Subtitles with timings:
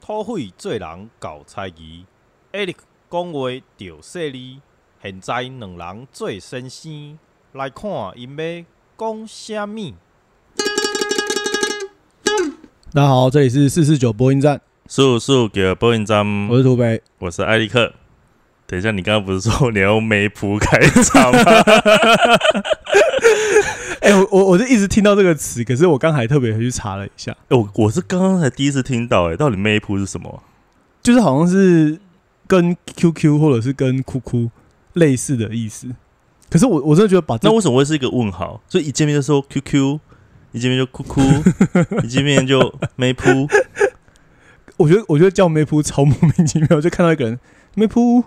[0.00, 2.04] 土匪做人搞猜疑，
[2.52, 4.60] 艾利克讲话着犀利。
[5.02, 7.18] 现在两人做先生，
[7.52, 8.64] 来看因要
[8.98, 9.94] 讲啥物。
[12.92, 17.02] 大家好，这里是四四九播音站，速速给播音站，我是土匪。
[17.18, 17.92] 我是艾利克。
[18.66, 21.40] 等一下，你刚刚不是说你要用梅普开场吗？
[24.06, 30.44] 哎、我我我就一直听到这个词，可是我刚还特别去查了一下，哎我我是刚刚才第一次听到，哎，到底 “map” 是什么？
[31.02, 31.98] 就是好像是
[32.46, 34.48] 跟 QQ 或者是跟哭哭
[34.92, 35.88] 类似的意思。
[36.48, 38.60] 可是我我真的觉得把这那为什么会是一个问号？
[38.68, 39.98] 所以一见面就说 QQ，
[40.52, 41.20] 一见面就哭哭，
[42.04, 43.48] 一见面就梅普。
[44.78, 47.40] 我觉得我觉得叫梅普超莫名其妙，就看到一个人
[47.74, 48.22] 梅普，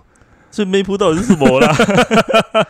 [0.51, 1.73] 所以梅普到底是什么啦？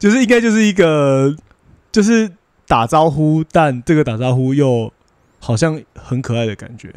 [0.00, 1.36] 就是应该就是一个
[1.92, 2.32] 就是
[2.66, 4.92] 打招呼，但这个打招呼又
[5.38, 6.92] 好像很可爱的感觉。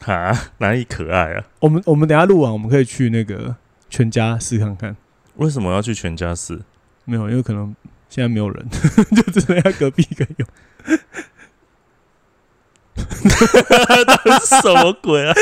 [0.00, 1.44] 哈，哪里可爱啊？
[1.60, 3.56] 我们我们等下录完，我们可以去那个
[3.88, 4.94] 全家试看看。
[5.36, 6.60] 为什么要去全家试？
[7.06, 7.74] 没有，因为可能
[8.10, 8.68] 现在没有人，
[9.16, 10.48] 就只剩下隔壁一个用。
[13.10, 15.34] 什么鬼啊？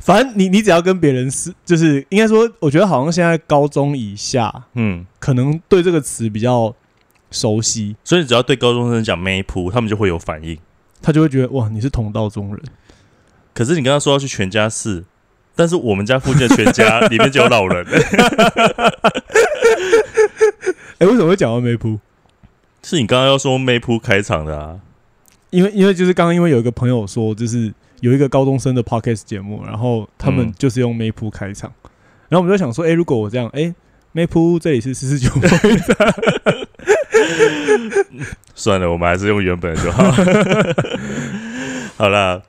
[0.00, 6.74] 反正你你只要跟别人是，就是应该说，我觉得好像现在高中以下，嗯，可能对这个词比较
[7.30, 10.58] 熟悉，所以只要对高中生讲梅普，他们就会有反应。
[11.00, 12.62] 他就会觉得哇，你是同道中人。
[13.54, 15.04] 可是你刚刚说要去全家试，
[15.54, 17.84] 但是我们家附近的全家里面就有老人，
[20.98, 21.98] 哎、为什么会讲到梅普？
[22.82, 24.80] 是你刚刚要说梅普开场的啊？
[25.52, 31.70] 因为因为就是刚刚因为有一个朋友说，就是有一个高中生的 podcast 节目，然后他们嗯就是用梅普开场，
[32.30, 33.72] 然后我们就想说，哎、如果我这样，哎、
[34.12, 35.30] 梅普这里是四十九，
[38.54, 40.10] 算了，我们还是用原本的就好。
[41.98, 42.40] 好啦，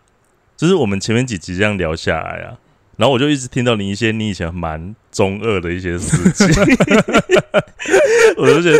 [0.55, 2.55] 就是我们前面几集这样聊下来啊，
[2.95, 6.47] 然后我就一直听到你一些你以前蛮中二的一些事情，
[8.37, 8.77] 我就觉得，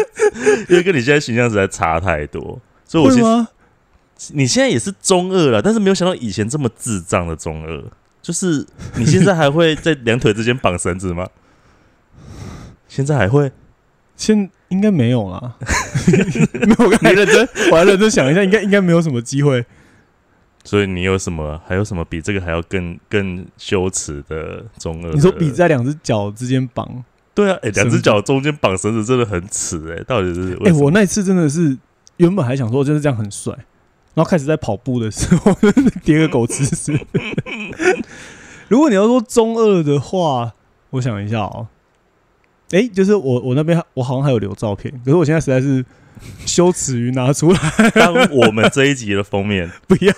[0.70, 3.46] 因为跟你现在形象实在差太多，所以我？
[4.34, 7.84] 你现在也是中二了，但是没有想到以前这么智障的中二，
[8.22, 11.28] 就是你现在还会在两腿之间绑绳子吗？
[12.88, 13.52] 现在还会？
[14.16, 15.56] 现应该没有啦，
[16.54, 19.66] 没有，我刚才认真，我还认真想一下，应该应该没有什么机会。
[20.64, 21.60] 所以你有什么？
[21.68, 25.16] 还有什么比这个还要更更羞耻的中二的？
[25.16, 27.04] 你说比在两只脚之间绑，
[27.34, 30.72] 对啊，哎、两只脚中间绑绳子真的很耻哎、到底是哎？
[30.74, 31.76] 我那次真的是
[32.18, 33.52] 原本还想说就是这样很帅，
[34.14, 35.56] 然后开始在跑步的时候
[36.04, 37.00] 叠个狗吃屎。
[38.70, 40.54] 如果你要说中二的话，
[40.92, 41.68] 我想一下哦，
[42.72, 45.84] 哎、就是我我那边我好像还有留照片，可是我现在实在是
[46.46, 47.60] 羞耻于拿出来，
[47.96, 50.14] 当我们这一集的封面， 不要，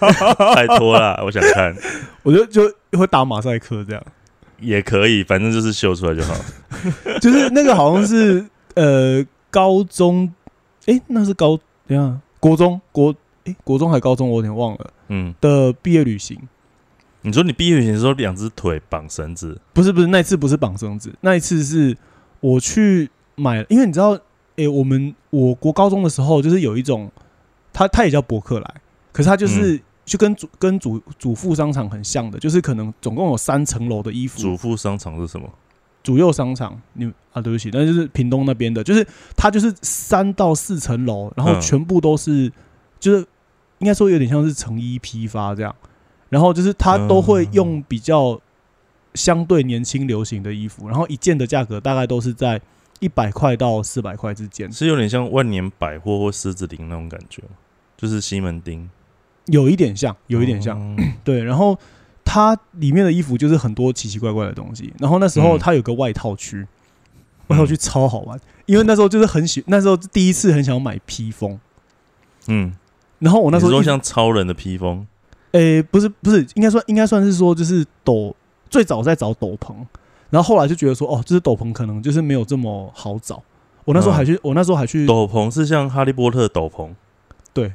[0.56, 1.76] 拜托啦，我想看
[2.24, 4.04] 我就就会打马赛克这样。
[4.60, 6.34] 也可以，反正就是秀出来就好。
[7.20, 8.46] 就是那个好像是
[8.76, 10.32] 呃高中，
[10.86, 13.14] 诶，那是高等一下国中国
[13.46, 16.38] 诶，国中还高中我有点忘了嗯，的毕业旅行，
[17.22, 21.96] 你说你毕业旅行的时候两只腿绑绳子，不是不是那一次不是绑绳子，那一次是
[22.40, 24.20] 我去买，因为你知道
[24.58, 27.12] 诶，我们我国高中的时候就是有一种，
[27.74, 28.76] 它它也叫博客来，
[29.12, 29.82] 可是它就是。
[30.06, 35.50] 就跟主跟主主妇商场很像的，就是可能总共有三层楼的衣服，主妇商场是什么？
[36.04, 39.04] 主右商场，你啊，对不起，那就是屏东那边的，就是
[39.36, 41.60] 它就是三到四层楼，然后嗯。
[41.60, 42.52] 全部都是，
[43.00, 43.26] 就是
[43.86, 45.76] 应该说有点像是成衣批发这样，
[46.30, 48.42] 然后就是它都会用比较
[49.14, 52.60] 相对年轻流行的衣服，然后一件的价格大概都是在
[53.00, 57.44] 一百块到四百块之间，是有点像万年百货或狮子林那种感觉。
[57.96, 58.90] 就是西门町，
[59.46, 60.98] 有一点像，有一点像，哦。
[61.24, 61.78] 对，然后
[62.26, 64.92] 它里面的衣服就是很多奇奇怪怪的东西。
[65.00, 65.60] 然后那时候嗯。
[65.60, 66.68] 它有个外套区，
[67.48, 71.60] 外套区超好玩，因为那时候就是很喜，那时候第一次很想买披风。
[72.48, 72.76] 嗯，
[73.20, 75.06] 然后我那时候说像超人的披风，
[75.52, 78.36] 诶、不是不是，应该算应该算是说就是斗
[78.70, 79.74] 最早在找斗篷，
[80.30, 83.42] 然后后来就觉得说哦，就是斗篷可能就是没有这么好找。
[83.86, 86.90] 我那时候还去，我那时候还去，斗篷是像哈利波特斗篷，
[87.54, 87.74] 对。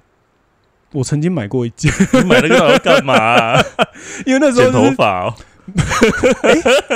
[0.92, 3.62] 我曾经买过一件，你买那个要干嘛啊、
[4.26, 5.34] 因为那时候、剪就是、头发哦。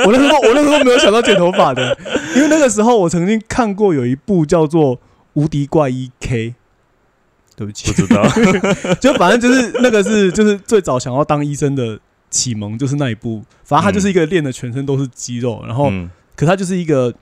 [0.05, 1.97] 我那时候我那时候没有想到剪头发的，
[2.35, 4.97] 因为那个时候我曾经看过有一部叫做
[5.35, 6.51] 《无敌怪医 K》，
[7.57, 8.23] 对不起不，知道，
[9.01, 11.99] 就反正就是那个是就是最早想要当医生的
[12.31, 13.43] 启蒙，就是那一部。
[13.65, 17.15] 反正他就是一个练的全身都是肌肉，然后嗯可他就是一个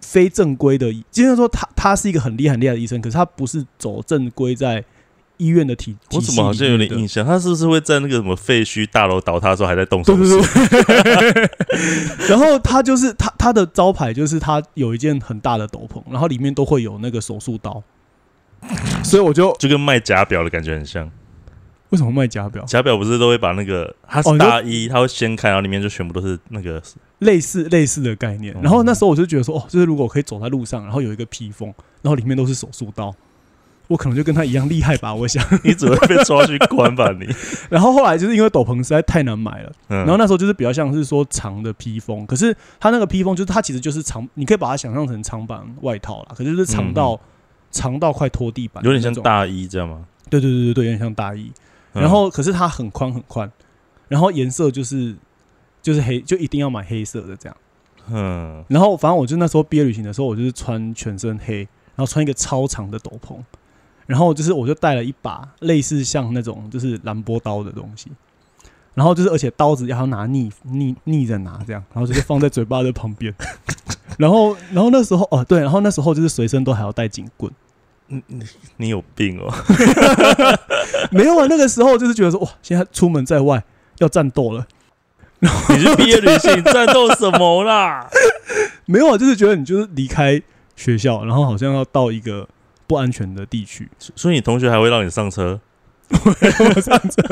[0.00, 4.84] 非正规的，就是说他他是一个很厉害很厉害的医生，可是他不是走正规在
[5.38, 5.96] 医院的体。
[6.12, 7.26] 我怎么好像有点印象？
[7.26, 10.40] 他是不是会在那个什么废墟大楼倒塌的时候还在动手对术？
[12.30, 17.82] 然后他就是他他的招牌就是他有一件很大的斗篷，然后里面都会有那个手术刀，
[19.04, 21.10] 所以我就就跟卖假表的感觉很像。
[21.90, 22.64] 为什么卖假表？
[22.64, 26.82] 假表不是都会把那个它是大衣，它会掀开，然后里面就全部都是那个
[27.20, 28.52] 类似类似的概念。
[28.56, 31.72] 嗯然后那时候我就觉得说，哦，就是如果我可以走在路上，然后有一个披风，
[32.02, 33.14] 然后里面都是手术刀，
[33.86, 35.44] 我可能就跟他一样厉害吧，我想。
[35.62, 37.28] 你只会被抓去关吧你？
[37.70, 47.20] 然后后来就是因为斗篷实在太难买了，嗯，然后那时候就是比较像是说长的披风，可是它那个披风就是它其实就是长，你可以把它想象成长版外套啦，可是就是长到、
[47.74, 50.06] 长到快拖地板，有点像，大衣这样吗？
[50.30, 51.52] 对对对对对，有点像大衣。
[51.92, 52.00] 嗯。
[52.00, 53.50] 然后可是它很宽很宽，
[54.08, 55.14] 然后颜色就是
[55.82, 57.56] 就是黑，就一定要买黑色的这样。
[58.10, 61.58] 嗯，然后反正我就那时候毕业旅行的时候，我就是穿全身黑，
[61.96, 63.36] 然后穿一个超长的斗篷，
[64.06, 68.10] 然后就是我就带了一把类似像那种就是兰波刀的东西，
[68.92, 73.34] 然后就是而且刀子要拿逆逆逆着拿这样，然后就是放在嘴巴的旁边，
[74.18, 77.50] 然后然后那时候哦对，然后那时候就是随身都还要带警棍，
[78.08, 78.44] 你你
[78.76, 79.52] 你有病哦！
[81.10, 83.62] 没有啊，那个时候就是觉得说哇，现在出门在外
[83.98, 84.66] 要战斗了，
[85.40, 85.48] 你
[85.78, 88.08] 去毕业旅行战斗什么啦？
[88.86, 90.40] 没有啊，就是觉得你就是离开
[90.76, 92.46] 学校，然后好像要到一个
[92.86, 93.88] 不安全的地区。
[93.98, 95.60] 所以你同学还会让你上车？
[96.10, 97.22] 我上车，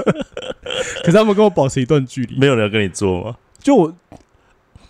[1.05, 2.39] 可是他们跟我保持一段距离。
[2.39, 3.37] 没有人要跟你坐吗？
[3.59, 3.95] 就我，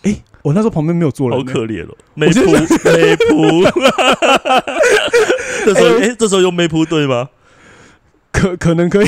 [0.03, 3.65] 哎、我那时候旁边没有坐人、好可怜哦，妹就扑妹扑。
[5.65, 7.29] 这 时候哎，这时候用没铺对吗？
[8.33, 9.07] 可可能可以。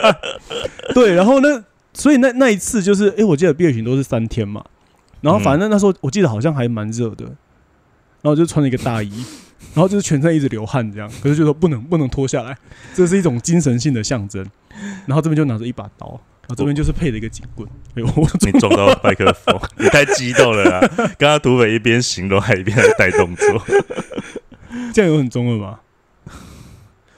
[0.94, 4.64] 对，然后呢，所以那那一次就是，哎、我记得毕业旅行都是三天嘛，
[5.20, 7.24] 然后反正那时候我记得好像还蛮热的，
[8.22, 9.10] 然后就穿了一个大衣，
[9.74, 12.56] 然后就是全身一直流汗这样，可是就说不能不能脱下来，
[12.94, 14.46] 这是一种精神性的象征。
[15.06, 16.18] 然后这边就拿着一把刀，然
[16.50, 20.80] 后这边就是配了一个警棍，哎、我你撞到麦克风，你太激动了啦！
[21.18, 23.62] 刚刚土匪一边形容还一边在带动作。
[24.92, 25.80] 这样有很中二吗？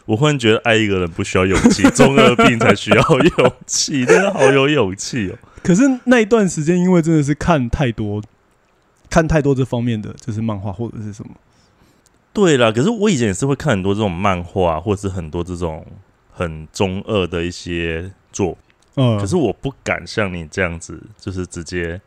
[0.04, 5.38] 我忽然觉得爱一个人不需要勇气，中二病才需要勇气，真的好有勇气哦。
[5.62, 8.20] 可是那一段时间，因为真的是看太多、
[9.08, 11.30] 看太多这方面的，就是漫画或者是什么。
[12.32, 15.86] 对啦，可是我以前也是会看很多这种漫画，或是很多这种
[16.32, 18.56] 很中二的一些作
[18.96, 22.00] 嗯，可是我不敢像你这样子，就是直接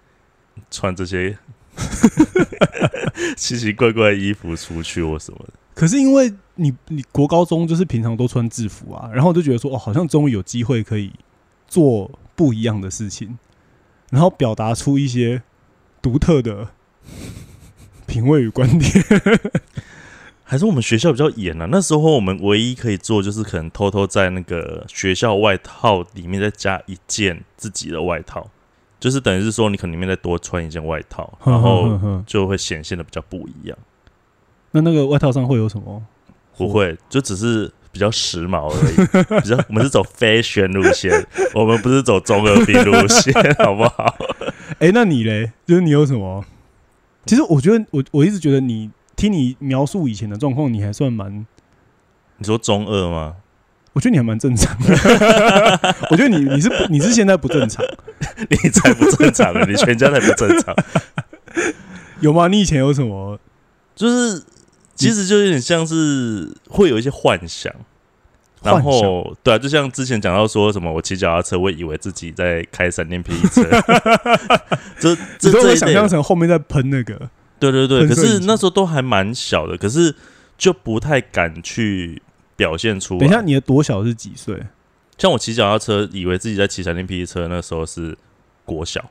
[0.69, 1.37] 穿这些
[3.35, 5.53] 奇奇怪怪的衣服出去或什么的。
[5.73, 11.11] 可是因为你你国高中就是平常都穿制服啊，然后我就觉得说哦，好像终于有机会可以
[11.67, 13.37] 做不一样的事情，
[14.11, 15.41] 然后表达出一些
[16.01, 16.69] 独特的
[18.07, 18.91] 品味与观点。
[20.47, 21.67] 还是我们学校比较严啊？
[21.71, 28.47] 那时候我们唯一可以做，就是可能偷偷在那个学校外套里面再加一件自己的外套，
[28.99, 33.77] 就是等于是说你可能里面再多穿一件外套， 然后就会显现的比较不一样。
[34.71, 36.03] 那那个外套上会有什么？
[36.57, 38.95] 不会，就只是比较时髦而已。
[39.41, 41.11] 比较我们是走 fashion 路线，
[41.55, 44.15] 我们不是走中二病路线，好不好？
[44.79, 45.51] 哎、那你嘞？
[45.65, 46.45] 就是你有什么？
[47.25, 51.45] 其实我觉得我我一直觉得你听你描述以前的状况，你还算蛮，
[52.37, 53.35] 你说中二吗？
[53.93, 54.89] 我觉得你还蛮正常的。
[56.11, 57.85] 我觉得你你是不你是现在不正常，
[58.49, 60.75] 你才不正常呢，你全家才不正常。
[62.19, 62.49] 有吗？
[62.49, 63.39] 你以前有什么？
[63.95, 64.43] 就是
[64.95, 67.73] 其实就有点像是会有一些幻想，
[68.61, 73.63] 然后对啊，就像之前讲到说什么，我骑脚踏车，我以为自己在开闪电霹雳车，
[74.99, 80.15] 这你说我想象成后面在喷那个，对对对，可是那时候都还蛮小的，可是
[80.57, 82.21] 就不太敢去
[82.55, 83.19] 表现出来。
[83.19, 84.61] 等一下，你的多小是几岁？
[85.17, 88.17] 像我骑脚踏车，以为自己在骑闪电霹雳车，那时候是
[88.65, 89.09] 国小，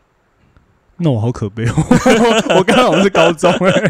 [0.98, 1.74] 那我好可悲哦，
[2.58, 3.82] 我刚好是高中哎、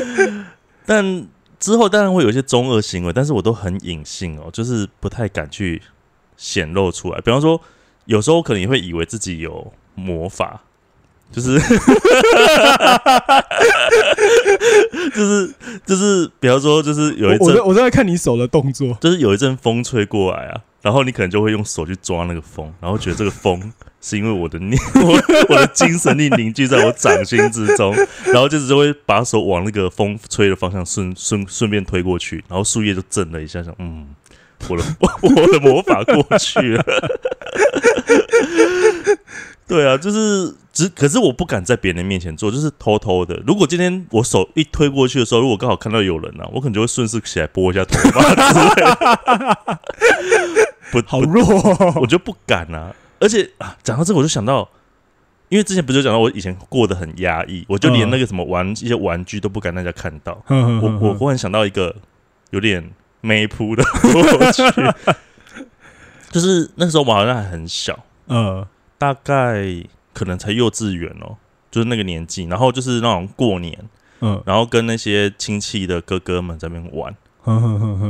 [0.84, 1.26] 但
[1.58, 5.80] 之后当然会有一些中二行为，但是我都很隐性哦，就是不太敢去
[6.36, 7.20] 显露出来。
[7.22, 7.60] 比方说，
[8.04, 10.62] 有时候可能也会以为自己有魔法，
[11.32, 11.58] 就是
[15.14, 15.54] 就是
[15.86, 25.12] 就是， 比方说，就是有一阵我正在我在看你手的动作，就是有一阵风吹过来啊，然后你可能就会用手去抓那个风，然后觉得这个风是因为我的念 我
[25.50, 27.94] 我的精神力凝聚在我掌心之中，
[28.26, 34.08] 然后就是就会把手往那个风吹的方向顺顺顺便推过去，然后树叶就震了一下，想嗯，
[34.68, 34.82] 我的
[35.22, 36.84] 我的魔法过去了，
[39.70, 43.40] 对啊，就是只可是我不敢在别人面前做，就是偷偷的。
[43.46, 49.88] 如果今天我手一推过去的时候，如果刚好看到有人呢、啊，我可能就会顺势起来拨一下头发之类的。
[50.90, 52.92] 不，不好弱哦，我就不敢啊。
[53.20, 54.68] 而且啊，讲到这个，我就想到，
[55.50, 60.42] 因为之前不就讲到我以前过得很压抑，我就连那个什么玩一些玩具都不敢让大家看到。
[60.48, 61.94] 我我我忽然想到一个
[62.50, 64.62] 有点没谱的过去，
[66.32, 67.96] 就是那时候我好像还很小，
[68.26, 68.66] 呃
[69.00, 69.64] 大概
[70.12, 71.38] 可能才幼稚园哦，
[71.70, 73.78] 就是那个年纪，然后就是那种过年，
[74.20, 77.16] 嗯，然后跟那些亲戚的哥哥们在那边玩，
[77.46, 77.58] 然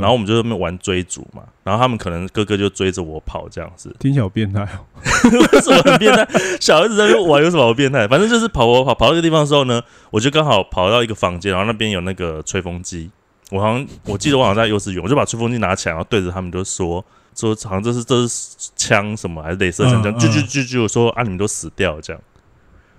[0.01, 4.83] 然后我们就在那边玩追逐嘛，然后他们可能哥哥就追着我跑这样子，听起来好变态哦，
[5.53, 6.27] 为什么很变态？
[6.59, 8.05] 小孩子在那边玩有什么好变态？
[8.09, 13.09] 反正就是跑跑跑跑到一个地方的时候呢，我就刚好跑到一个房间，然后那边有那个吹风机。
[13.51, 17.03] 我好像我记得我好像在幼稚园，我就把吹风机拿起来，然后对着他们就说
[17.35, 22.21] 说好像这是这是枪什么还是镭射枪，这样嗯就就就就说啊你们都死掉这样。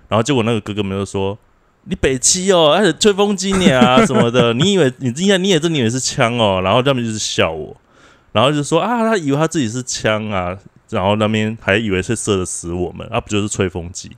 [0.09, 1.37] 然后结果那个哥哥们就说
[1.85, 7.75] 你北七哦，而且吹风机你啊什么的， 你以为你应该你也真以为是枪哦，然后他们就是笑我，
[8.31, 10.57] 然后就说啊他以为他自己是枪啊，
[10.89, 14.11] 然后那边还以为是射得死我们，啊不就是吹风机？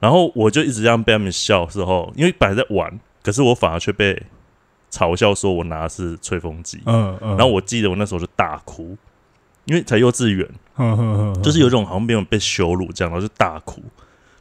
[0.00, 4.22] 然后我就一直这样被他们笑的时候，因为本来在玩，可是我反而却被
[4.90, 6.82] 嘲笑说我拿的是吹风机。
[6.84, 8.94] 嗯嗯，然后我记得我那时候就大哭，
[9.64, 13.80] 因为才幼稚园，我就是有一种好像没有被羞辱这样，然后就大哭，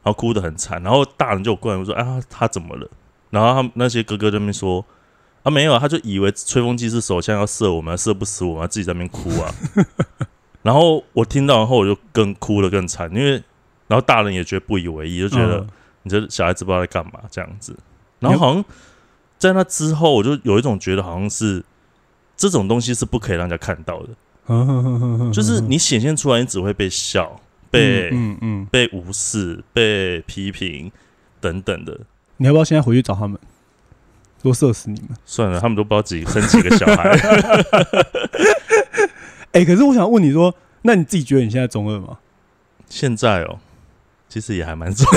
[0.01, 0.81] 然后哭得很惨。
[0.83, 2.89] 然后大人就过来说：“啊，他怎么了？”
[3.31, 4.85] 然后他们那些哥哥在那边说
[5.43, 9.53] ：“啊，没有啊，他就以为吹风机是手枪要射我们，射不死我们，他自己在那边哭啊。
[10.61, 13.31] ”然后我听到然后，我就更哭得更惨，因为
[13.87, 15.67] 然后大人也觉得不以为意，就觉嗯得
[16.03, 17.75] 你这小孩子不知道在干嘛这样子。
[18.19, 18.63] 然后好像
[19.37, 21.63] 在那之后，我就有一种觉得好像是
[22.37, 24.15] 这种东西是不可以让人家看到的，嗯
[25.31, 27.39] 就是你显现出来，你只会被笑、
[27.71, 30.91] 被、嗯嗯，被无视、被批评
[31.39, 31.99] 等等的。
[32.37, 33.39] 你要不要现在回去找他们，
[34.41, 35.09] 多射死你们？
[35.25, 37.11] 算了，他们都不知道自己生几个小孩。
[39.53, 42.17] 哎，可是我想问你说，那你自己觉得你现在中二吗？
[42.89, 43.59] 现在哦，
[44.27, 45.07] 其实也还蛮重。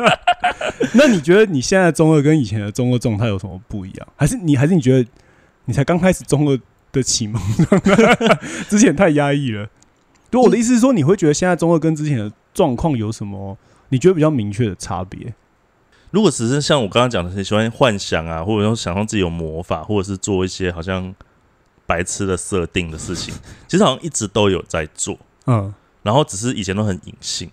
[0.94, 4.08] 那你觉得你现在中二跟以前的中二状态有什么不一样？
[4.16, 5.08] 还是你还是你觉得
[5.64, 6.58] 你才刚开始中二
[6.94, 7.40] 的启蒙，
[8.70, 9.68] 之前太压抑了？
[10.30, 13.58] 对，我的意思是说，你会觉得现在中二跟之前的状况有什么？
[13.90, 15.34] 你觉得比较明确的差别？
[16.10, 21.14] 如果只是像我刚刚讲的，很喜欢幻想啊，或者说想象自己有魔法，或者是做一些好像
[21.86, 23.34] 白痴的设定的事情，
[23.68, 25.72] 其实好像一直都有在做，嗯
[26.02, 27.50] 然后只是以前都很隐性，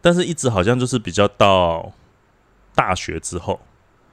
[0.00, 1.92] 但是一直好像就是比较到
[2.74, 3.60] 大学之后，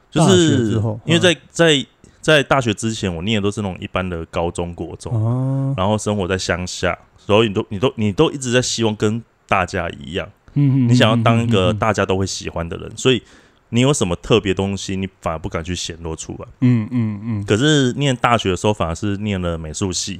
[0.09, 0.73] 就是
[1.05, 1.85] 因为在在
[2.21, 10.29] 在大学之前，我念的都是那种一般的高中国中，哦，然后生活在乡下，所以你都你都你都一直在希望跟大家一样。
[10.53, 13.23] 嗯你想要当一个嗯大家都会喜欢的人，所以
[13.69, 16.45] 你有什么特别东西，你反而不敢去显露出来。
[16.59, 20.19] 嗯嗯嗯可是念大学的时候，反而是念了美术系，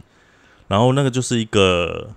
[0.70, 2.10] 然后那个就是一个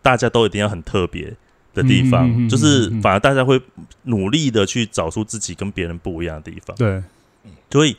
[0.00, 1.34] 大家都一定要很特别
[1.74, 3.60] 的地方，嗯嗯嗯嗯就是反而大家会
[4.04, 6.76] 努力的去找出自己跟别人不一样的地方。
[6.76, 7.02] 对，
[7.72, 7.96] 所以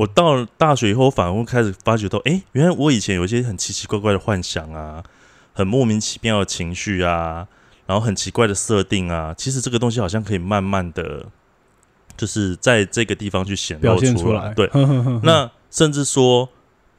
[0.00, 5.04] 我到了大学以后，反而会开始发觉到，哎、原来我以前有一些很奇奇怪怪的幻想啊，
[5.52, 7.46] 很莫名其妙的情绪啊，
[7.84, 11.26] 然后很奇怪的设定啊，其实这个东西好像可以慢慢的，
[12.16, 14.12] 就是在这个地方去显表露出来。
[14.12, 14.54] 现出来。
[14.54, 16.48] 对，呵呵呵呵那甚至说，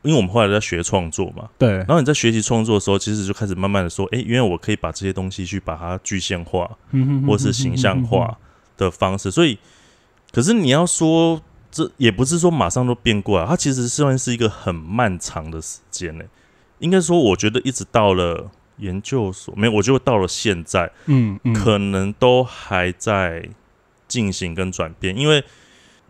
[0.03, 8.37] 因为我们后来在学创作嘛，对然，后你在学习创作的时候，其实就开始慢慢的说，哎、原来我可以把这些东西去把它具象化，嗯或是形象化
[8.77, 9.31] 的方式。
[9.31, 9.57] 所以，
[10.31, 16.25] 可是你要说，这也不是说马上都变过来，它其实算是一个很漫长的时间呢。
[16.79, 23.49] 应该说，我觉得一直到了研究所，没有，我就到了现在，嗯嗯，可能都还在
[24.07, 25.43] 进行跟转变，因为。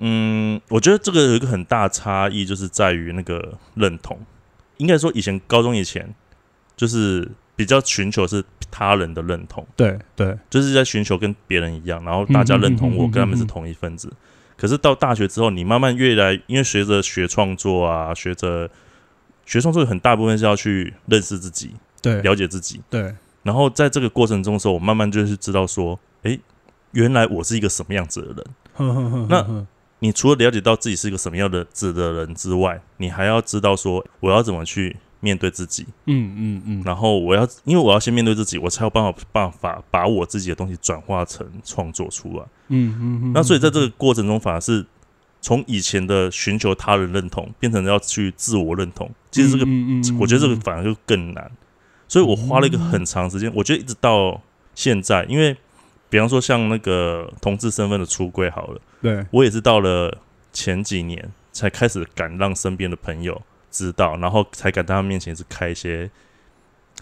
[0.03, 4.19] 嗯，我觉得这个有一个很大差异，就是在于那个认同。
[4.77, 6.11] 应该说，以前高中以前，
[6.75, 14.11] 就是比较寻求是他人的认同，对对，就是在寻求跟别人一样，然后大家认同我，跟他们是同一份子。
[14.61, 18.69] 可是到大学之后，你慢慢越来，因为随着学创作啊，学着
[19.43, 22.79] 学创作，很大部分是要去认识自己、对了解自己。
[22.87, 26.37] 对，然后在这个过程中的时候，我慢慢就是知道说，哎，
[26.91, 28.45] 原来我是一个什么样子的人。
[28.73, 29.65] 呵呵呵那
[29.97, 35.85] 你除了了解到自己是一个什么样的子的人之外，你还要知道说，我要怎么去面对自己。
[36.05, 42.43] 嗯嗯嗯，然后我要，因为我要先面对自己，我才有办法办法把我自己的东西转化成创作出来。
[42.67, 44.85] 嗯嗯嗯，那所以在这个过程中，反而是
[45.39, 49.09] 从以前的寻求他人认同，变成要去自我认同。
[49.31, 51.49] 其实这个，嗯我觉得这个反而就更难。
[52.07, 54.41] 所以我花了一个很长时间，我觉得一直到
[54.75, 55.55] 现在，因为
[56.09, 60.17] 比方说像那个同志身份的出柜好了，对，我也是到了
[60.51, 66.11] 前几年才开始敢让身边的朋友知道，然后才敢在他面前是开一些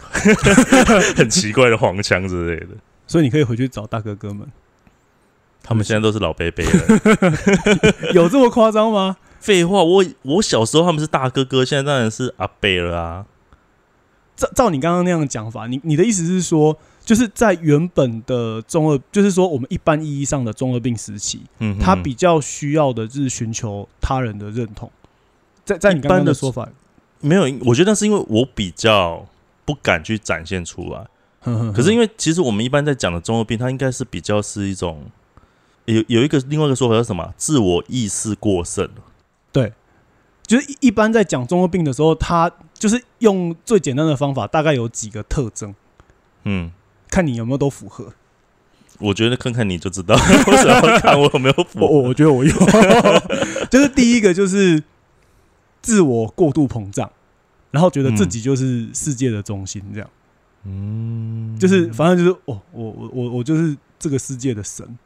[1.16, 2.68] 很奇怪的黄腔之类的。
[3.06, 4.46] 所以你可以回去找大哥哥们，
[5.62, 6.70] 他们现在都是老贝贝了。
[8.14, 9.16] 有这么夸张吗？
[9.40, 13.26] 废话，我我小时候他们是大哥哥，现在当然是阿贝了啊。
[14.36, 24.90] 照照你刚刚那样的讲法，你你的意思是说，就是在原本的中二，就是说我们一般意义上的中二病时期，嗯，他比较需要的就是寻求他人的认同。
[25.70, 26.68] 在在一般的的说法，
[27.20, 29.26] 没有，我觉得那是因为我比较
[29.64, 31.06] 不敢去展现出来。
[31.42, 35.04] 可 可是因为其实我们一般在讲的中二病，它应该是比较是一种
[35.84, 37.32] 有有一个另外一个说法叫什么？
[37.36, 38.88] 自我意识过剩。
[39.52, 39.72] 对
[40.46, 45.74] 就是一一般在讲中二病的时候，他就是用最简单的方法，大概有几个特征，
[46.44, 46.72] 嗯，
[47.08, 48.12] 看你有没有都符合。
[48.98, 50.14] 我觉得看看你就知道，
[50.46, 51.80] 为什么要看我有没有我符？
[51.80, 52.52] 我我觉得我有，
[53.70, 54.82] 就是第一个就是
[55.82, 57.10] 自我过度膨胀，
[57.70, 60.10] 然后觉得自己就是世界的中心，这样，
[60.64, 64.98] 嗯，就是反正就是哦，我我我我就是这个世界的神。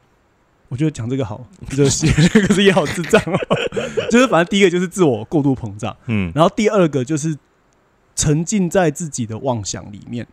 [0.67, 2.11] 我觉得讲这个好热血，
[2.47, 3.37] 可是也好智障哦。
[4.09, 7.37] 就是反正第一个就是自我过度膨胀，嗯然后第二个就是
[8.15, 10.27] 沉浸在自己的妄想里面，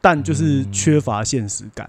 [0.00, 1.88] 但就是缺乏现实感，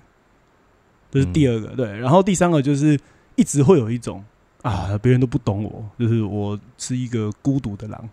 [1.10, 1.70] 这、是第二个。
[1.70, 3.00] 对，然后第三个就是
[3.38, 4.24] 一直会有一种
[4.62, 8.10] 啊，别人都不懂我，就是我是一个孤独的狼。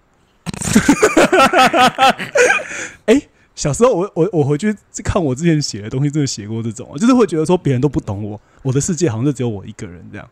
[3.06, 3.20] 哎、
[3.54, 10.28] 小时候我我我回去看我之前写的东西，真的写过这种，就是会觉得说别人都不懂我，我的世界好像就只有我一个人这样。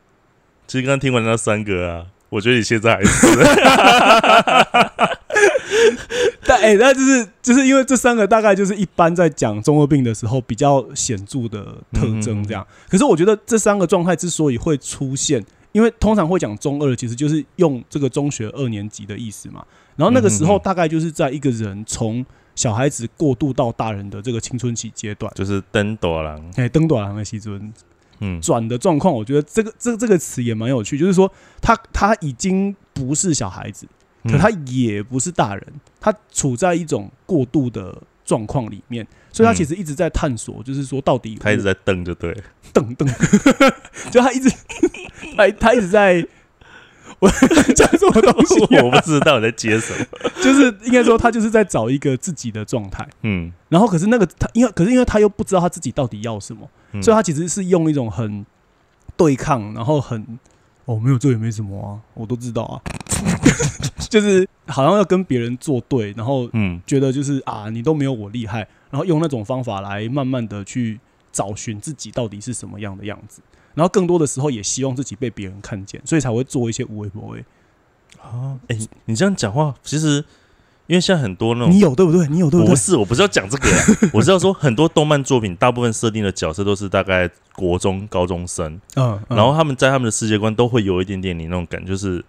[0.67, 3.27] 其实刚刚听完那三个啊，我觉得你现在还是
[6.47, 12.67] 但哎、那就是就是因为这三个大概就是一般在讲中二病的时候比较显著的特征，这样。
[12.89, 19.67] 可是我觉得这三个状态之所以会出现，因为通常会讲中二，其实就是用这个中学二年级的意思嘛。
[19.97, 27.75] 然后那个时候大概就是在一个人从小孩子过渡到大人的这个青春期阶段，就是登朵郎，哎，登短郎的西尊
[28.21, 28.41] 嗯。
[28.41, 31.29] 转的状况，我觉得这个这这个词也蛮有趣，就是说
[31.61, 33.85] 他他已经不是小孩子，
[34.23, 34.31] 嗯。
[34.31, 35.67] 可他也不是大人，
[36.01, 42.37] 他处在一种过渡的状况里面，所以他嗯其实一直在探索，就是说到底他一直在瞪，就对。
[42.73, 43.09] 瞪瞪，
[44.11, 44.51] 就他一直
[45.37, 46.27] 他他一直在。
[47.21, 50.05] 我讲什么东西啊、我不知道你在接什么。
[50.43, 53.07] 就是应该说，他就是在找一个自己的状态。
[53.23, 58.45] 嗯，然后，可是那个他，因为可是因为他又不知道他自己到底要什么，嗯所以他其实是用一种很
[59.17, 60.39] 对抗，然后很
[60.87, 62.83] 哦，没有这也没什么啊，我都知道啊，
[64.11, 68.59] 就是好像要跟别人作对，然后嗯觉得就是啊，你都没有我厉害，
[68.91, 71.01] 然后用那种方法来慢慢的去
[71.33, 73.41] 找寻自己到底是什么样的样子，
[73.75, 77.45] 然后更多的时候也希望自己被别人看见，所以才会做一些无为不为。
[78.23, 80.25] 啊，哎、你这样讲话，其实
[80.87, 82.27] 因为现在很多那种你有对不对？
[82.29, 82.71] 你有对不对？
[82.71, 92.25] 不是，我不是要讲这个啊， 我是要说很多动漫作品大部分设定的角色都是大概国中、高中生，嗯，嗯然后他们在他们的世界观都会有一点点你那种感觉，就是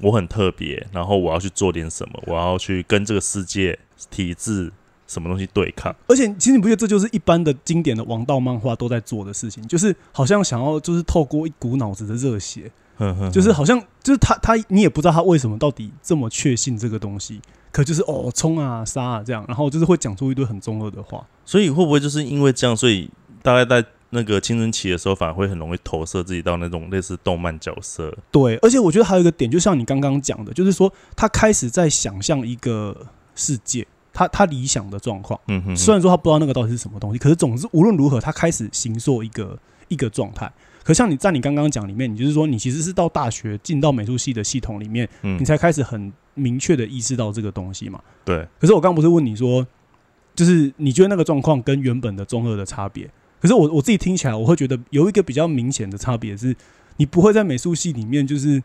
[0.00, 3.78] 我很特别，然后我要去做点什么，我要去跟这个世界
[4.10, 4.72] 体制
[5.06, 5.94] 什么东西对抗。
[6.08, 17.40] 而且，其实你不觉得这就是一般的经典的王道漫画都在做的事情，就是好像想要就是透过一股脑子的热血，哼哼哼就是好像就是他他你也不知道他为什么到底这么确信这个东西，
[17.72, 21.26] 可就是哦冲啊杀啊这样，然后就是会讲出一堆很中二的话。
[21.44, 23.08] 所以会不会就是因为这样，所以
[23.42, 28.16] 大概在那个青春期的时候，反而会很容易投射自己到那种类似动漫角色？
[28.32, 35.38] 对，而且我觉得还有一个点，就像你刚刚讲的，就是说他开始在想象一个世界，他他理想的状况。
[35.48, 40.50] 嗯哼哼，虽然说他不知道那个到底是什么东西，可是总之无论如何，他开始形塑一个一个状态。
[40.82, 48.00] 可像你在你刚刚讲里面，你就是说你其实是到大学进到美术系的系统里面，嗯你才开始很明确的意识到这个东西嘛。
[48.24, 49.66] 对，可是我刚刚不是问你说，
[50.34, 53.10] 就是你觉得那个状况跟原本的中二的差别？
[53.40, 56.54] 可是我我自己听起来，我会觉得有一个比较明显的差别是，
[56.96, 58.62] 你不会在美术系里面就是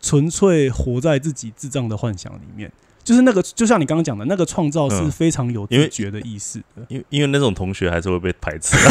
[0.00, 2.70] 纯粹活在自己智障的幻想里面，
[3.02, 6.84] 就是那个就像你刚刚讲的那个创造是嗯非常有自觉的意识的。
[6.88, 8.76] 因为因为那种同学还是会被排斥。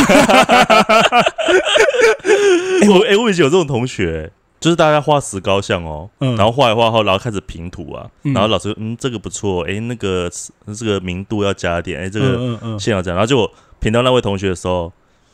[2.90, 6.36] 我哎、我以前有这种同学，就是大家画石膏像哦，嗯。
[6.36, 8.34] 然后画一画后，然后开始平涂啊，嗯。
[8.34, 10.30] 然后老师说嗯这个不错，哎、那个
[10.78, 14.92] 这个明度要加点，哎、这个嗯嗯嗯，线要这样，然后就我评到那位同学的时候，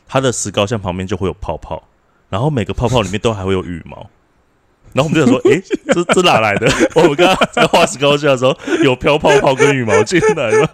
[0.10, 1.84] 他的石膏像旁边就会有泡泡，
[2.30, 4.10] 然后每个泡泡里面都还会有羽毛。
[4.92, 5.62] 然后我们就想说，诶，
[5.94, 6.68] 这这哪来的？
[6.96, 10.68] 我们刚刚在画石膏像的时候，有飘泡泡跟羽毛进来吗？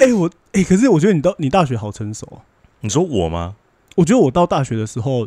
[0.00, 2.38] 哎、我哎、可是我觉得你到你大学好成熟啊。
[2.80, 3.56] 你说我吗？
[3.96, 5.26] 我觉得我到大学的时候，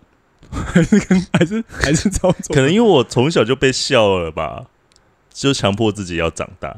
[0.49, 4.65] 还是跟 还是还是照做，可能因为我从小就被笑了吧，
[5.33, 6.77] 就强迫自己要长大。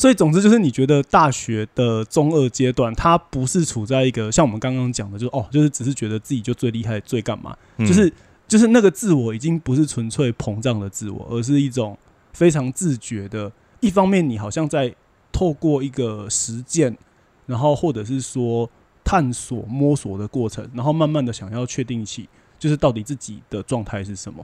[0.00, 8.10] 所以总之就是，你觉得大学的中二阶段，它不是处在一个像我们刚刚讲的，就是哦，就是只是觉得自己就最厉害、最干嘛，嗯就是
[8.48, 11.98] 就是那个自我已经不是纯粹膨胀的自我，而是一种
[12.32, 13.52] 非常自觉的。
[13.80, 14.94] 一方面，你好像在
[15.30, 16.96] 透过一个实践，
[17.44, 18.70] 然后或者是说
[19.04, 22.26] 探索、摸索的过程，然后慢慢的想要确定起，
[22.58, 24.42] 就是到底自己的状态是什么。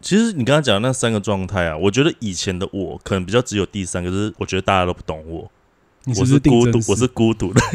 [0.00, 5.50] 其实你刚刚讲的那三个状态啊，我觉得以前的我可能比较只有第三个，就是我觉得大家都不懂我，我
[6.04, 7.60] 你是孤独我是孤独的。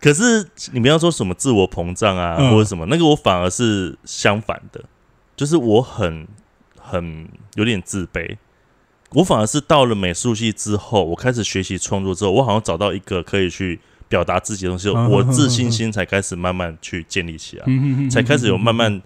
[0.00, 4.84] 可是你们要说什么自我膨胀啊，嗯或者什么，那个我反而是相反的，
[5.34, 6.28] 就是我很
[6.78, 8.36] 很有点自卑。
[9.12, 17.66] 我反而是到了美术系之后，我开始学习创作之后，我好像找到一个可以去表达自己的东西，嗯我自信心才开始慢慢去建立起来，
[18.10, 19.02] 才开始有慢嗯慢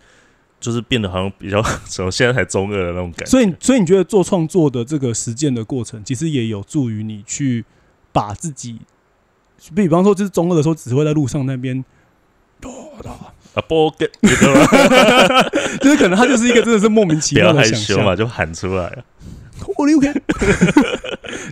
[0.61, 3.27] 就是变得好像比较 什么现在才中二的那种感觉。
[3.27, 7.65] 所以，所以你觉得做创作的这个实践的过程，其实也有助于你去
[8.13, 8.79] 把自己，
[9.75, 11.83] 比方说，就是中二的时候，只会在路上那边，
[13.55, 14.67] 啊，不跟你知道吗？
[15.81, 19.05] 就是可能他就是一个真的是莫名其妙的想害羞嘛，就喊出来了。
[19.79, 20.13] 我溜开。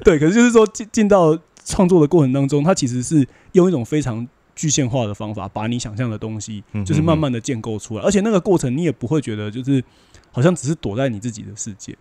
[0.05, 9.83] 对，可是就是说进进到创作的过程当中，他其实是用一种非常具象化的方法，把你想象的东西就是慢慢的建构出来，而且那个过程你也不会觉得就是
[10.31, 11.97] 好像只是躲在你自己的世界。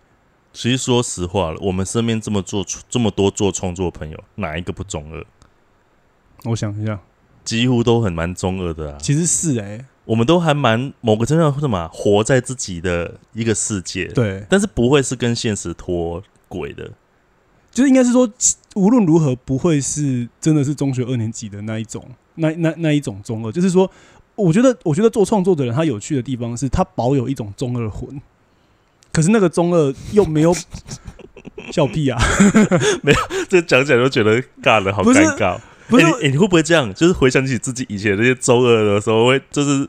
[0.52, 5.24] 其实说实话了，我们身边这么做这么多做创作的朋友，哪一个不中二？
[6.44, 6.98] 我想一下，
[7.44, 8.98] 几乎都很蛮中二的啊。
[8.98, 16.90] 其实是哎、我们都还蛮某个程度上什么啊活在自己的一个世界，，对，但是不会是跟现实脱轨的。
[17.70, 18.28] 就是应该是说，
[18.74, 22.04] 无论如何不会是真的是中学二年级的那一种，
[22.36, 23.52] 那那那一种中二。
[23.52, 23.90] 就是说，
[24.34, 28.20] 我觉得我觉得做创作的人，他有趣的地方是他保有一种中二魂，
[29.12, 30.54] 可是那个中二又没有
[31.70, 32.18] 笑屁啊
[33.02, 35.58] 没有，这讲起来都觉得尬的好尴尬。
[35.88, 36.92] 不是、欸你欸你会不会这样？
[36.92, 39.88] 就是回想起自己以前那些中二的时候，会就是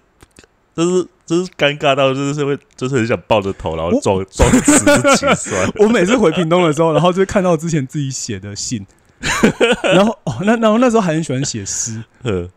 [0.79, 5.69] 就是就是尴尬到就是会就是很想抱着头，然后我装装死自己酸。
[5.75, 8.85] 我每次回屏东的时候，然后就看到之前自己写的信，
[9.83, 12.49] 然后哦，那然后那时候还很喜欢写诗， 呵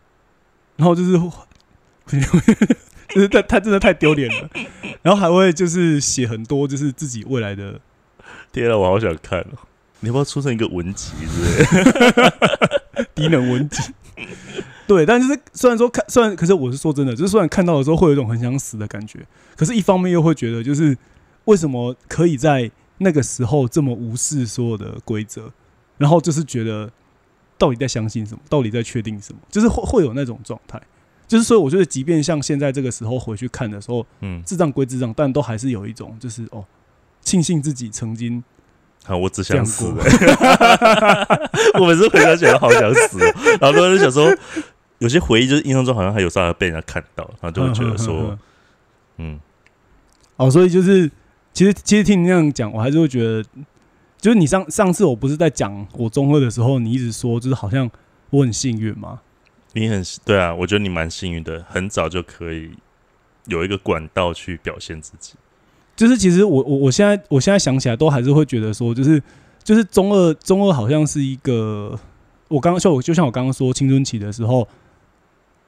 [0.77, 1.11] 然后就是
[3.09, 4.49] 就是他他真的太丢脸了，
[5.03, 7.79] 然后还会就是写很多就是自己未来的
[8.51, 9.57] 天啊，我好想看哦！
[9.99, 12.33] 你要不要出成一个文集之类的？
[13.13, 13.93] 低能文体。
[14.87, 19.19] 对，但就是虽然说看，虽然可是我是说真的，就是虽然看到的时候会有一种很想死的感觉，
[19.55, 20.97] 可是一方面又会觉得，就是
[21.45, 25.51] 为什么可以在那个时候这么无视所有的规则，
[25.97, 26.91] 然后就是觉得
[27.57, 30.81] 到底在相信什么，到底在确定什么，就是会会有那种状态。
[31.25, 36.63] 就是所以我觉得，即便像现在这个时候回去看的时候，嗯，智障归智障，但都还是有一种就是哦，
[37.21, 38.43] 庆幸自己曾经
[39.05, 39.85] 啊，我只想死。
[39.85, 41.39] 欸。
[41.79, 44.31] 我每次回想起来好想死哦，然后都在想说，
[45.03, 48.39] 有些回忆就是印象中好像还有时候被人家看到，然后就会觉得说，
[49.17, 49.37] 嗯，
[50.37, 51.11] 哦，所以就是，
[51.51, 53.43] 其实其实听你那样讲，我还是会觉得，
[54.17, 57.91] 就是你上上次我不是在讲我中二的时候，你一直说就是好像
[58.29, 59.19] 我很幸运嘛，
[59.73, 62.71] 你很对啊，我觉得你蛮幸运的，很早就可以
[63.47, 65.33] 有一个管道去表现自己。
[65.97, 69.21] 就是其实我我我现在我现在想起来都还是会觉得说，就是
[69.65, 71.99] 就是中二中二好像是一个，
[72.47, 74.65] 我刚刚像我就像我刚刚说青春期的时候。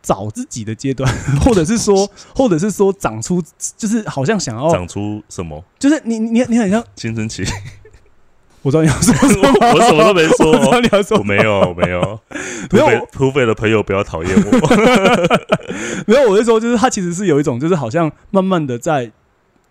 [0.06, 3.42] 找自己的阶段， 或者是说， 或者是说长出，
[3.76, 7.44] 就是好像想要，长出什么就是你你你很像，青春期？
[8.62, 12.20] 我知道你要说什么，我什么都没说我知道哦，你要说我没有，我没有。
[12.68, 14.52] 土匪土匪的朋友不要讨厌我。
[16.08, 19.12] 没有，我是说，就是他其实是有一种，就是好像慢慢的在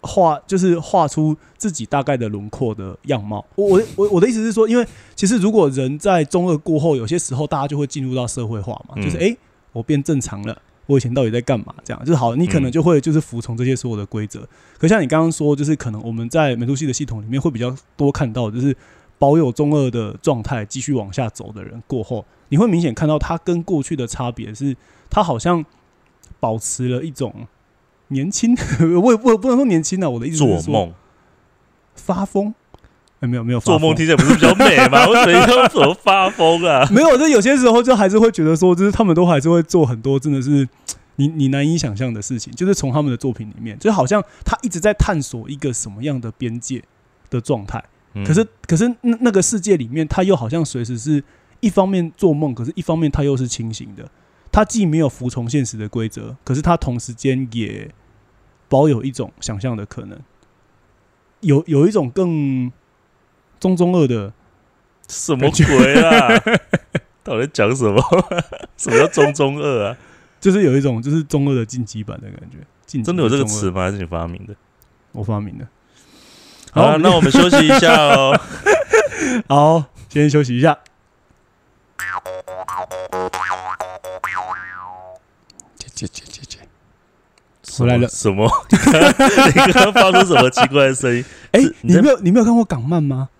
[0.00, 3.44] 画，就是画出自己大概的轮廓的样貌。
[3.56, 9.36] 我我我我的意思是说，因为其实如果人在中二过后，有些时候大家就会进入到社会化嘛，嗯就是诶，
[9.74, 10.62] 我变正常了。
[10.86, 11.74] 我以前到底在干嘛？
[11.82, 14.46] 这样就是好，你可能嗯就会就是服从这些所有的规则。
[14.78, 18.76] 可像你刚刚说，就是可能我们在美术系的系统里面会比较多看到，就是
[19.18, 24.76] 保有中二的状态继续往下走的人过后，你会明显看到他跟过去的差别是，
[25.08, 25.64] 他好像
[26.38, 27.46] 保持了一种
[28.08, 28.54] 年轻，
[29.02, 30.92] 我也不不能说年轻啊，我的意思是梦，
[31.94, 32.54] 发疯。
[33.24, 35.06] 哎，没有没有做梦听起来不是比较美吗？
[35.08, 36.86] 我怎么要怎么发疯啊？
[36.90, 40.68] 没有，就有些时候就还是会觉得说，就是他们都还是会做很多真的是
[41.16, 46.82] 你你难以想象的事情，就是从他们的作品里面，就好像他一直在探索一个什么样的边界
[47.30, 47.82] 的状态。
[48.16, 51.24] 嗯可是可是那那个世界里面，他又好像随时是
[51.60, 54.08] 一方面做梦，可是一方面他又是清醒的。
[54.52, 57.90] 他既没有服从现实的规则，可是他同时间也
[58.68, 60.16] 保有一种想象的可能，
[61.40, 62.70] 有有一种更
[63.64, 64.30] 中中二的，
[65.08, 66.28] 什么鬼啊？
[67.24, 67.98] 到底讲什么？
[68.76, 69.96] 什么叫中中二啊？
[70.38, 72.58] 就是有一种就是中二的晋级版的感觉。
[72.84, 73.70] 晋真的有这个词？
[73.70, 73.84] 吗？
[73.84, 74.54] 还是你发明的？
[75.12, 75.66] 我发明的。
[76.72, 78.38] 好啊，那我们休息一下哦。
[79.48, 80.76] 好，先休息一下。
[85.74, 86.58] 姐姐姐姐姐，
[87.78, 88.46] 回来了什么？
[88.70, 91.24] 你刚刚发出什么奇怪的声音？
[91.52, 93.30] 哎、你没有你没有看过港漫吗？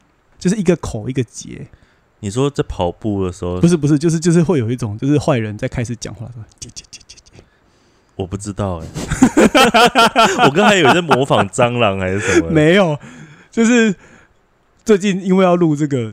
[0.44, 1.66] 就是一个口一个结，
[2.20, 7.42] 你说在跑步的时候不，是不是，就是就是会有一种就是坏人在开始讲话说结结结结结，
[8.14, 8.87] 我不知道哎。
[10.44, 12.50] 我刚才以为在模仿蟑螂还是什么？
[12.50, 12.98] 没有，
[13.50, 13.94] 就是
[14.85, 16.12] 最近因为要录这个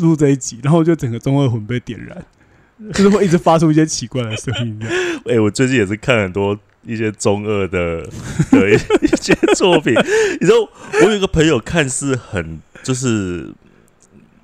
[0.00, 4.76] 录这一集，然后就整个中二魂被点燃，就是会一直发出一些奇怪的声音。
[5.30, 8.02] 哎、我最近也是看很多一些中二的
[8.52, 9.94] 的一一些作品。
[10.40, 10.68] 你知道，
[11.02, 13.48] 我有一个朋友看似很就是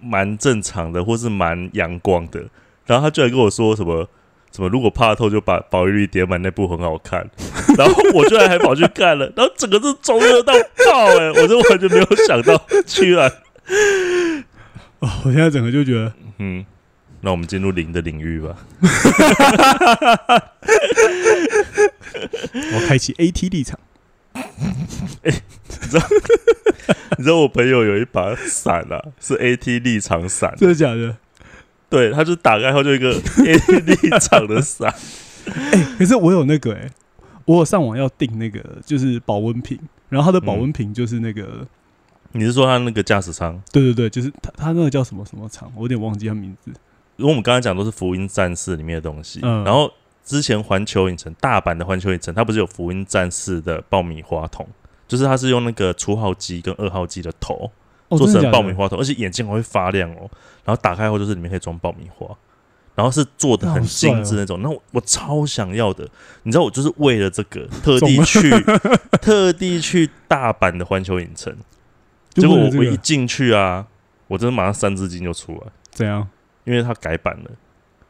[0.00, 2.40] 蛮正常的，或是蛮阳光的，
[2.86, 4.08] 然后他居然跟我说什么
[4.54, 7.28] 什么，如果怕透就把保育率点满那部很好看，
[7.76, 10.52] 然后我居然还跑去看了，然后整个是中二到
[10.86, 13.30] 爆哎、我就完全没有想到，居然
[15.00, 16.64] 哦，我现在整个就觉得嗯。
[17.22, 18.56] 那我们进入零的领域吧。
[22.72, 23.78] 我开启 AT 立场，
[25.22, 25.42] 哎
[25.82, 26.06] 你知道
[27.18, 31.16] 你知道我朋友有一把伞啊，是 AT 立场伞，真的假的？
[31.88, 34.94] 对，他就打开后就一个 AT 立场的伞，
[35.46, 36.88] 哎、可是我有那个哎、
[37.44, 39.78] 我有上网要订那个就是保温瓶，
[40.08, 41.66] 然后它的保温瓶就是那个，
[42.32, 43.60] 你是说他那个驾驶舱？
[43.72, 46.72] 对对对，就是他，他那个叫什么什么厂，我有点忘记他名字。
[47.20, 49.62] 因为我们刚才讲都是福音战士里面的东西，嗯。
[49.64, 49.92] 然后
[50.24, 54.66] 之前环球影城大阪的环球影城，它不是有福音战士的爆米花桶，
[55.06, 57.70] 就是它是用那个初号机跟二号机的头
[58.08, 60.30] 哦，做成爆米花桶，而且眼睛还会发亮哦。
[60.64, 62.26] 然后打开后就是里面可以装爆米花，
[62.94, 64.60] 然后是做的很精致那种。
[64.62, 66.08] 那我我超想要的，
[66.44, 68.50] 你知道我就是为了这个特地去
[69.20, 71.56] 特地去大阪的环球影城，
[72.34, 73.86] 结果我我一进去啊，
[74.28, 76.28] 我真的马上三字经就出来，怎样
[76.64, 77.50] 因为它改版了。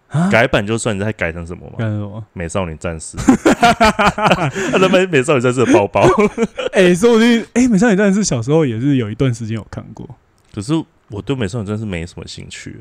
[0.09, 0.29] 啊？
[0.29, 1.77] 改版就算，你知道它改成什么吗？
[1.79, 2.25] 干什么？
[2.33, 3.17] 美少女战士，
[4.73, 6.03] 他在卖美少女战士的包包。
[6.75, 10.09] 哎、说不定哎，美少女战士小时候也是有一段时间有看过。
[10.53, 10.73] 可是
[11.11, 12.81] 我对美少女战士没什么兴趣。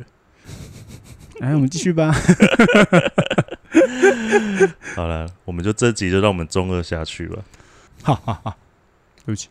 [1.39, 2.11] 来， 我们继续吧。
[4.95, 7.37] 好了，我们就这集就让我们中二下去吧。
[8.01, 8.55] 哈哈哈，
[9.23, 9.49] 对不起，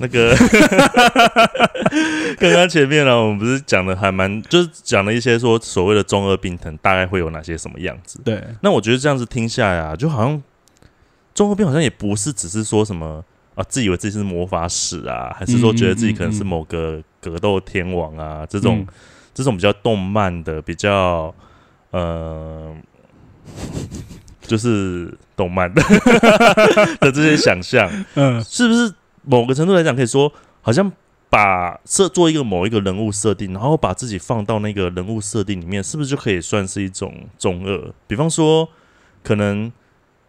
[0.00, 0.34] 那个
[2.38, 8.20] 刚刚前面呢，我们不是讲的还蛮，就是讲了一些说所谓的中二病疼大概会有哪些什么样子。
[8.24, 10.42] 对，那我觉得这样子听下来啊，就好像
[11.34, 18.86] 中二病好像也不是只是说什么啊，自以为自己是魔法使啊，还是说觉得自己可能是某个格斗天王啊，这种、嗯。
[19.32, 21.32] 这种比较动漫的，比较
[21.92, 22.74] 呃，
[24.42, 25.80] 就是动漫的
[27.00, 28.42] 的这些想象，嗯。
[28.42, 30.90] 是不是某个程度来讲，可以说好像
[31.28, 37.92] 把设做一个某一个人物设定，然后把自己放到那个人物设定里面，是不是就可以算是一种中二？
[38.06, 38.68] 比方说，
[39.22, 39.70] 可能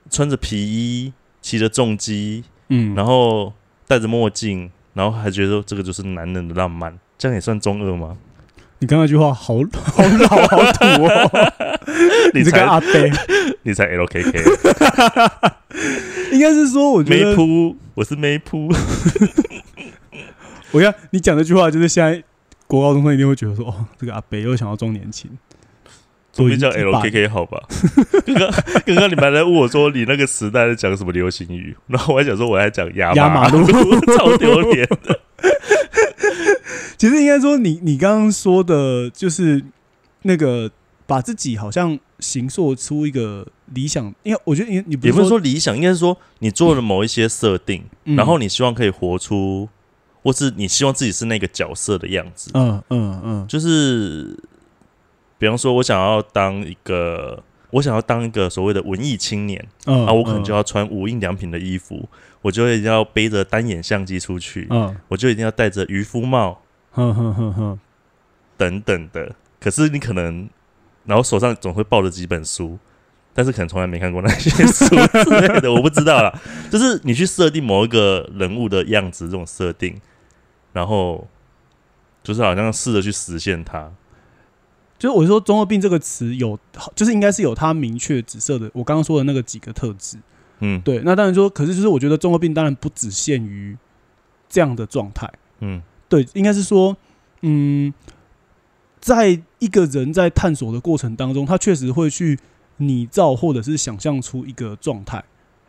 [0.10, 3.54] 穿着皮衣，骑着重机，嗯，然后
[3.88, 8.18] 戴着墨镜，然后还觉得这个就是男人的浪漫，这样也算中二吗？
[8.80, 11.52] 你刚刚那句话好好老好土哦，
[12.34, 13.12] 你这个才阿贝，
[13.62, 14.42] 你才 LKK
[16.32, 18.68] 应该是说，我觉得没得铺，我是没铺，
[20.72, 22.24] 我看你讲这句话，就是现在
[22.68, 25.30] 国高中生一定会觉得说，哦，这个阿北又想要装年轻，
[26.32, 27.62] 总比叫 LKK 好吧？
[28.26, 28.52] 刚刚
[28.86, 33.66] 刚刚你们还在问我说你那个时代在讲什么流行语，然后我还想说我在讲压马压马路。
[34.18, 34.88] 超丢脸。
[36.98, 39.64] 其实应该说你，你刚刚说的就是
[40.22, 40.70] 那个
[41.08, 48.16] 把自己好像形塑出一个理想，因为我觉得你你不也不是是说，说理想，应该是说你做了某一些设定，嗯。
[48.16, 49.68] 然后你希望可以活出，
[50.24, 52.52] 或是你希望自己是那个角色的样子。
[52.54, 53.48] 嗯嗯嗯。
[53.48, 54.38] 就是
[55.38, 62.08] 比方说，我想要当一个，我想要当一个所谓的文艺青年嗯啊，我可能就要穿无印良品的衣服，
[62.44, 64.96] 我就一定要背着单眼相机出去，嗯。
[65.08, 67.80] 我就一定要戴着渔夫帽哼哼哼哼，
[68.58, 69.36] 等等的。
[69.60, 70.50] 可是你可能，
[71.06, 72.78] 然后手上总会抱着几本书。
[73.34, 76.38] 但是可能从来没看过那些书 之类的，我不知道啦。
[76.70, 79.96] 就是你去设定某一个人物的样子，这种设定，
[80.74, 81.26] 然后
[82.22, 83.90] 就是好像试着去实现它。
[85.00, 86.60] 就是我说中二病这个词有，
[86.94, 90.18] 就是应该是有它明确紫色的，我刚刚说的那个几个特质。
[90.60, 93.78] 嗯对，那当然说，可是就是我觉得中二病当然不只限于
[94.50, 95.32] 这样的状态。
[95.62, 96.96] 嗯对，应该是说，
[97.44, 97.94] 嗯，
[99.02, 102.40] 在一个人在探索的过程当中，他确实会去
[102.78, 105.22] 拟造或者是想象出一个状态，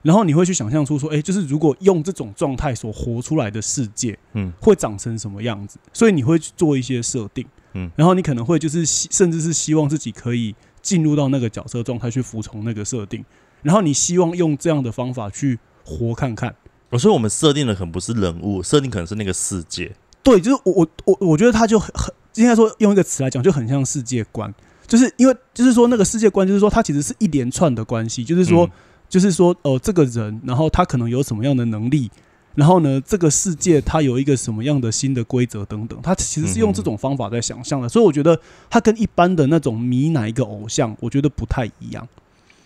[0.03, 13.25] 然后你会去想象出说，哎、就是如果用这种状态所活出来的世界嗯会长成什么样子，所以你会去做一些设定，嗯然后你可能会就是希甚至是希望自己可以进入到那个角色状态去服从那个设定，
[13.62, 16.55] 然后你希望用这样的方法去活看看。
[16.90, 19.90] 我说我们设定的可能不是人物，设定可能是那个世界。
[20.23, 24.55] 对，就是我我我我觉得他就很很应该说用一个词来讲，就很像世界观，
[24.87, 28.71] 就是因为就是说那个世界观，就是说它其实是一连串的关系，就是说、嗯。
[29.12, 32.11] 就是说哦、这个人，然后他可能有什么样的能力，
[32.55, 38.40] 然后呢这个世界它有一个什么样的新的规则等等，他其实是用这种方法在想象的，所以我觉得
[38.71, 42.09] 他跟一般的那种迷哪一个偶像，我觉得不太一样。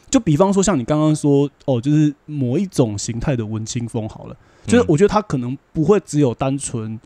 [0.08, 4.36] 就比方说像你刚刚说哦，就是某一种形态的文青风好了。
[4.68, 4.86] 就是嗯。
[4.86, 6.96] 我觉得他可能不会只有单纯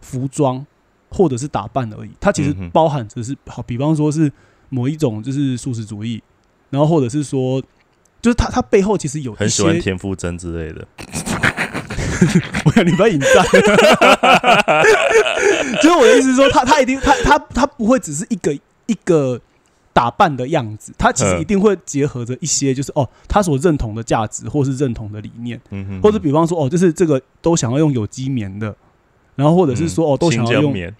[0.00, 0.64] 服装
[1.14, 4.30] 或者是打扮而已，它其实包含只是好，比方说是
[4.68, 6.20] 某一种就是素食主义，
[6.70, 7.62] 然后或者是说，
[8.20, 10.84] 就是他他背后其实有一很喜欢些，田馥甄之类的。
[12.64, 13.44] 我想你不要引战，
[15.80, 18.52] 就是我的意思是说，他他一定他他他不会只是一个
[18.86, 19.40] 一个。
[19.94, 28.74] 打扮的样子，他其实嗯一定会结合着一些，就是哦，他所认同的价值，或是认同的理念，嗯哼，或者比方说哦，就是这个都想要用有机棉的，
[29.36, 30.94] 然后或者是说、哦，都想要用，棉。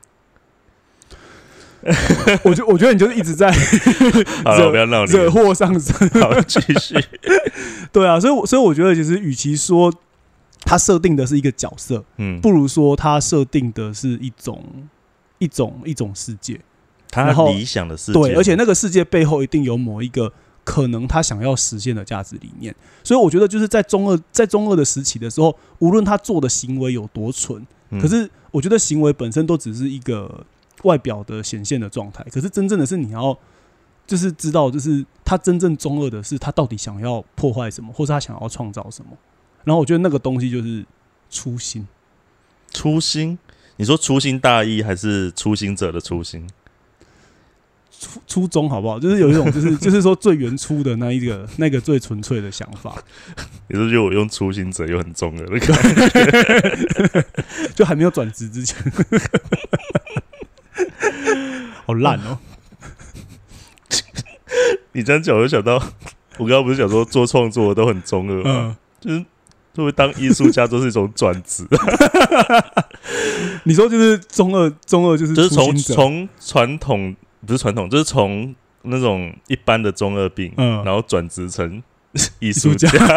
[2.44, 3.50] 我觉我觉得你就是一直在
[4.56, 5.30] 惹不要闹惹。
[5.30, 6.96] 祸上身，好，继续。
[7.92, 9.92] 对啊，所以我所以我觉得其实与其说
[10.62, 14.64] 他设定的是一个角色，嗯，不如说他设定的是一种
[15.38, 16.58] 一种一种世界，
[17.10, 20.32] 他理想的世界，对，而且那个世界背后一定有某一个
[20.64, 27.66] 可能他想要实现的价值理念，所以我觉得就是在中二在中二的时期的时候，无论他做的行为有多蠢，嗯
[28.00, 30.44] 可是我觉得行为本身都只是一个
[30.82, 33.36] 外表的显现的状态，可是真正的是你要
[34.06, 39.10] 就是知道，就是他真正中二的是他到底想要破坏什么，或是他想要创造什么。
[39.64, 40.84] 然后我觉得那个东西就是
[41.30, 41.88] 初心，
[42.70, 43.38] 初心，
[43.76, 46.46] 你说粗心大意还是初心者的初心？
[48.04, 48.98] 初初衷好不好？
[49.00, 52.94] 就是有一种就是 就是说最原初的那一个那个最纯粹的想法，
[53.68, 57.24] 你是觉得我用初心者又很中二的感觉。
[57.74, 58.76] 就还没有转职之前，
[61.86, 62.38] 好烂哦、
[64.92, 65.74] 你这样讲，我就想到，
[66.38, 68.76] 我刚刚不是想说做创作的都很中二吗？
[69.04, 69.26] 嗯，就是会
[69.74, 71.66] 不会当艺术家都是一种转职？
[73.64, 81.82] 你说就是中二中二就是就是从从传统不是传统，就是从那种一般的中二病，嗯然后转职成
[82.40, 83.06] 艺术术家家。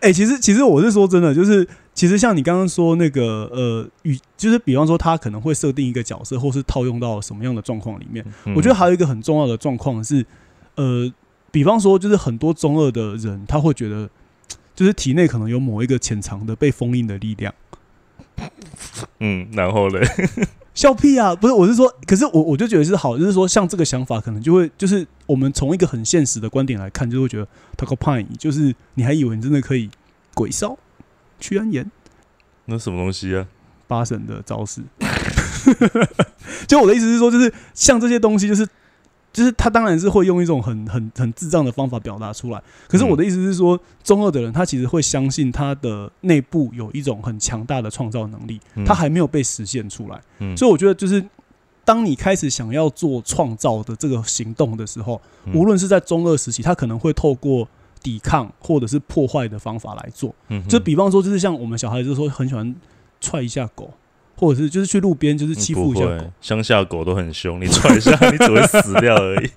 [0.00, 8.24] 哎、其实其实我是说真的，就是其实像你刚刚说那个呃，与就是比方说他可能会设定一个角色，或是套用到什么样的状况里面。
[8.44, 10.24] 嗯我觉得还有一个很重要的状况是，
[10.76, 11.12] 呃，
[11.50, 14.08] 比方说就是很多中二的人，他会觉得
[14.72, 17.52] 就是体内可能有某一个潜藏的被封印的力量。
[19.18, 20.00] 嗯，然后嘞，
[20.78, 21.34] 笑屁啊！
[21.34, 29.90] 不是，我是说，可是我我就觉得是好，就是说，像这个想法，可能就会就是我们从一个很现实的观点来看，就会觉得他个叛逆，就是你还以为你真的可以
[30.34, 30.78] 鬼烧、
[31.40, 31.90] 屈安炎、
[32.66, 33.44] 那什么东西啊？
[33.88, 34.80] 八神的招式。
[36.68, 38.64] 就我的意思是说，就是像这些东西，就是
[39.38, 42.60] 就是他当然是会用一种很很很智障的方法表达出来。
[42.88, 50.20] 可是我的意思是说，中二的人他其实会相信他的内部有一种很强大的创造能力，嗯他还没有被实现出来。
[50.40, 51.24] 嗯所以我觉得，就是
[51.84, 57.68] 当你开始想要做创造的这个行动的时候，嗯无论是在中二时期，他可能会透过
[58.02, 60.34] 抵抗或者是破坏的方法来做。
[60.48, 62.74] 嗯就比方说，就是像我们小孩子说很喜欢
[63.20, 63.92] 踹一下狗，
[64.38, 66.06] 或者是就是去路边就是欺负一下
[66.40, 69.50] 乡下狗都很凶，你踹一下 你只会死掉而已。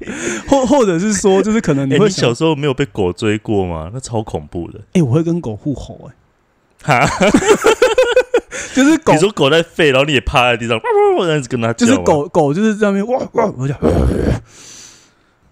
[0.50, 3.92] 或 或者是说，就是可能你哎、会小，时候没有被狗追过吗？
[3.94, 4.80] 那超恐怖的。
[4.94, 6.10] 哎、我会跟狗互吼、
[6.84, 7.08] 哎，哈，
[8.74, 10.80] 就是狗你，说狗在吠，然后你也趴在地上，
[11.78, 13.78] 就是狗狗就是在那边哇哇，我讲，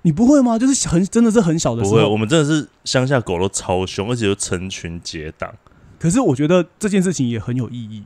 [0.01, 0.57] 你不会吗？
[0.57, 5.53] 就是很真的是很小的时候不会，我，们真的是乡下狗都超凶，而且又成群结党。
[5.99, 8.03] 可是我觉得这件事情也很有意义。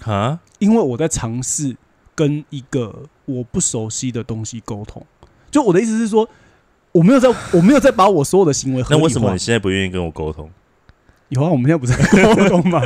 [0.00, 1.76] 哈，因为我在尝试
[2.14, 5.04] 跟一个我不熟悉的东西沟通。
[5.50, 6.28] 就我的意思是说，
[6.92, 8.98] 我没有在，我没有在把我所有的行为合理化。
[8.98, 10.50] 那为什么你现在不愿意跟我沟通？
[11.30, 12.80] 有啊，我们现在不是在沟通嘛？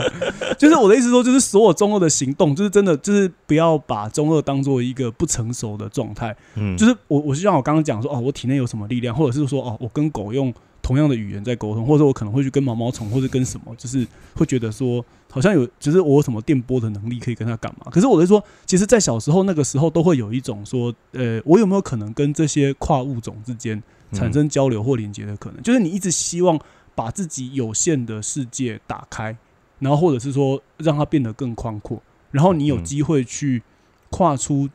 [0.58, 6.36] 就是我的意思说，就是所有中二的行动，就是真的，就是不要把中二当做一个不成熟的状态。
[6.56, 10.52] 嗯，就是我，我就像我刚刚讲说，哦，我体内有什么力量，或者是说，哦，我跟狗用
[10.82, 17.90] 同样的语言在沟通，或者我可能会去跟毛毛虫，或者跟什么，就是会觉得说，好像有，就是我有什么电波的能力可以跟他干嘛？
[17.90, 25.62] 可是我是说，其实，在小时候那个时候，都会有一种说，呃，我有没有可能跟这些跨物种之间产生交流或连接的可能？
[25.62, 26.60] 就是你一直希望。
[26.94, 29.34] 把自己有限的世界打开，
[29.78, 33.62] 然后或者是说让它变得更宽阔，然后你有机会去
[34.10, 34.68] 跨出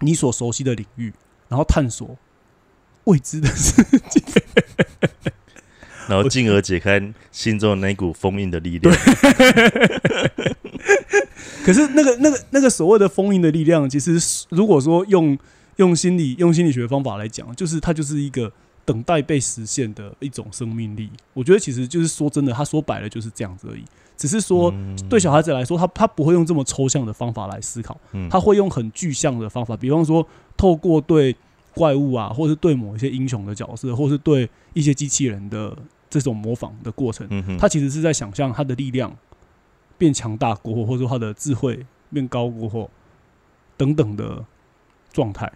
[0.00, 1.10] 你所熟悉的领域，
[1.48, 2.14] 然后探索
[3.04, 4.20] 未知的世界，
[6.08, 7.00] 然后进而解开
[7.32, 8.94] 心中的那股封印的力量。
[11.64, 14.18] 可是那个、那个、那个所谓的封印的力量，其实
[14.50, 15.36] 如果说用
[15.76, 18.52] 用心理、用心理学方法来讲，就是它就是一个。
[18.86, 23.82] 等待被实现的一种生命力，我觉得其实就是说真的，他说白了就是这样子而已。
[24.16, 24.72] 只是说
[25.10, 27.98] 对小孩子来说，他他不会用这么抽象的方法来思考，
[28.30, 30.24] 他会用很具象的方法，比方说
[30.56, 31.34] 透过对
[31.76, 35.76] 怪物啊，或是对某一些英雄的角色，或是对一些机器人的
[36.10, 39.14] 这种模仿的过程，嗯他其实是在想象他的力量
[39.98, 42.90] 变强大过后，或者说他的智慧变高过后
[43.76, 44.42] 等等的
[45.12, 45.52] 状态。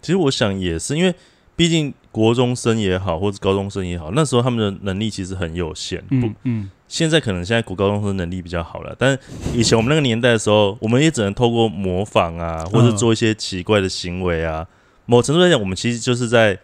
[0.00, 1.14] 其实我想也是因为。
[1.56, 6.02] 毕竟国中生也好，或者高中生也好，那时候他们的能力其实很有限。
[6.08, 9.18] 嗯嗯，现在可能现在国高中生能力比较好了，但
[9.54, 14.66] 以前我们那个年代的时候，我们也只能透过模仿啊，或者做一些奇怪的行为啊。
[15.10, 16.56] 某程度来讲，我们其实就是在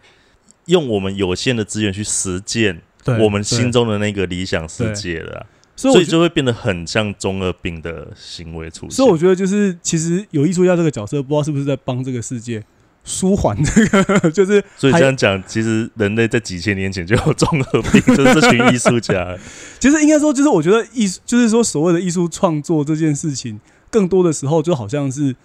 [0.67, 2.81] 用我们有限的资源去实践
[3.21, 5.47] 我们心中的那个理想世界了。
[5.75, 8.93] 所以就会变得很像中二病的行为出现。
[8.93, 12.63] 所以我觉得，就是其实有艺术家这个角色，不知道是不是在帮这个世界。
[13.05, 19.39] 舒缓这个 就是，所以这样讲，其实人类在几千年前就有中二病， 就是这群艺术家。
[19.79, 25.37] 其实应该说，就是我觉得艺术，就是说所谓的艺术创作这件事情，更多的时候就好像是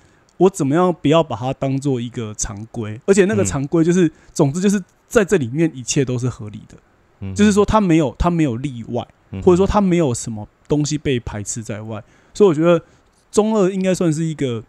[0.42, 9.08] 我怎么样不要把它当做一个常规，而且那个常规就是，总之就是在这里面一切都是合理的，就是说它没有它没有例外，
[9.44, 12.04] 或者说它没有什么东西被排斥在外。
[12.34, 12.84] 所以我觉得
[13.32, 14.64] 中二应该算是一个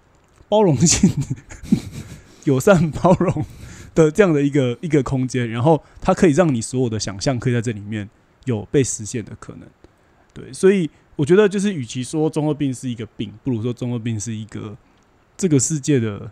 [0.48, 1.10] 包容性。
[2.44, 3.46] 友善包容
[3.94, 8.10] 的这样的一个一个空间，然后它可以让你所有的想象可以在这里面
[8.46, 9.68] 有被实现的可能。
[10.34, 14.76] 对，所以我觉得就是，与其说中二病是一个病，不如说中二病是一个
[15.36, 16.30] 这个世界的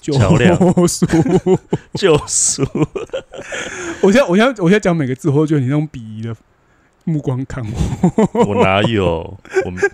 [0.00, 0.20] 救赎。
[1.94, 2.62] 救赎。
[4.02, 6.34] 我现在，我现在，我现在讲每个字，我都觉得你那种鄙夷的
[7.04, 8.44] 目光看我。
[8.44, 9.38] 我哪有？
[9.64, 9.82] 我们。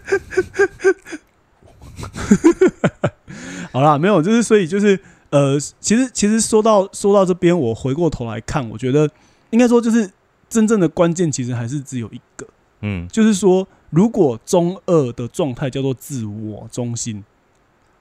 [3.73, 4.99] 好啦，没有，就是所以就是
[5.31, 9.09] 呃，其实其实说到说到这边，我回过头来看，我觉得
[9.51, 10.11] 应该说就是
[10.49, 12.47] 真正的关键，其实还是只有一个，
[12.83, 17.25] 嗯，就是说如果中二的状态叫做自我中心，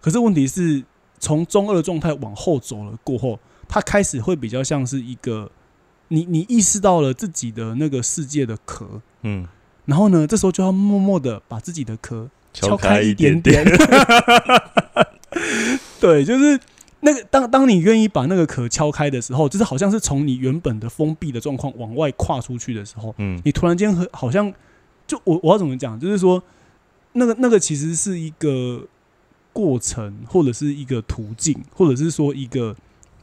[0.03, 0.83] 可是问题是
[1.17, 3.39] 从中二状态往后走了过后，
[3.69, 5.49] 他开始会比较像是一个
[6.09, 9.47] 你你意识到了自己的那个世界的壳，嗯，
[9.85, 13.63] 然后呢，这时候就要默默的把自己的壳敲开一点点。
[16.01, 16.59] 对，就是
[16.99, 24.53] 那个当当你愿意把那个壳敲开的时候，就是好像是从你原本的封闭的状况往外跨出去的时候，嗯，你突然间和好像
[25.07, 25.97] 就我我要怎么讲？
[25.97, 26.43] 就是说，
[27.13, 28.85] 那个那个其实是一个
[29.53, 32.75] 过程，或者是一个途径，或者是说一个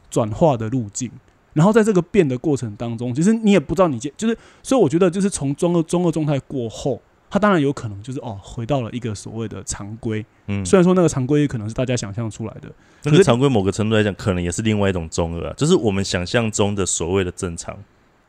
[0.09, 1.11] 转化的路径。
[1.53, 7.01] 然后在这个变的过程当中，其实你也不知道你就是，所以我觉得就是从中二中二状态过后。
[7.33, 10.25] 他当然有可能就是哦，回到了一个所谓的常规。
[10.47, 12.69] 嗯，虽然说那个常规也可能是大家想象出来的，
[13.03, 17.77] 那个常规某个程度来讲，可能也是另外一种中二，就是我们想象中的所谓的正常。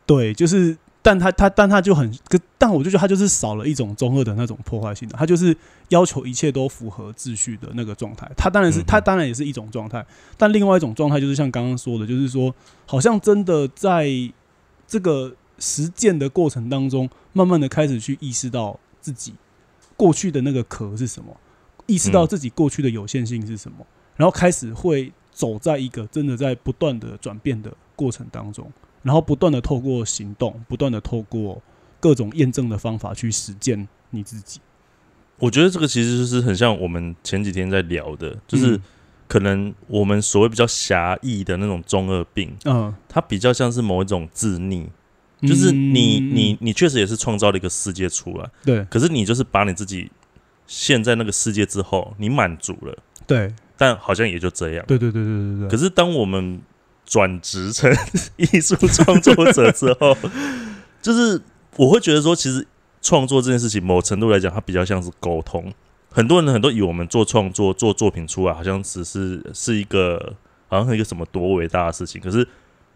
[0.06, 2.10] 对，就是，但他他但他就很，
[2.56, 5.54] 但我就觉得他就是少了一种中二的那种破坏性的，他就是
[5.88, 8.30] 要求一切都符合秩序的那个状态。
[8.36, 10.06] 他当然是他当然也是一种状态，
[10.38, 12.54] 但另外一种状态就是像刚刚说的，就是说
[12.86, 14.08] 好像真的在
[14.86, 18.78] 这个实践的过程当中，慢慢的开始去意识到。
[19.02, 19.34] 自己
[19.96, 21.36] 过去的那个壳是什么？
[21.88, 23.84] 意识到自己过去的有限性是什么，
[24.14, 28.70] 然后开始会走在一个真的在不断的转变的过程当中，
[29.02, 31.62] 然后不断的透过行动，不断的透过
[32.00, 34.60] 各种验证的方法去实践你自己。
[35.38, 38.80] 我觉得这个其实就是很像我们前几天在聊的，就是
[39.28, 44.86] 可能我们所谓比较狭义的那种中二病，嗯，它比较像是某一种自溺。
[45.42, 48.84] 就是你，你，你确实也是创造了一个世界出来，对。
[48.84, 50.08] 可是你就是把你自己
[50.68, 52.96] 陷在那个世界之后，你满足了，
[53.26, 53.52] 对。
[53.76, 55.68] 但好像也就这样，对对对对对对。
[55.68, 56.62] 可是当我们
[57.04, 57.94] 转职成
[58.36, 60.16] 艺术创作者之后，
[61.02, 61.40] 就是
[61.76, 62.66] 我会觉得说，其实
[63.00, 65.72] 创作这件事情，某程度来讲，它比较像是沟通。
[66.10, 70.34] 很多人很多以我们做创作、做作品出来，好像只是是一个，
[70.68, 72.20] 好像是一个什么多伟大的事情。
[72.20, 72.46] 可是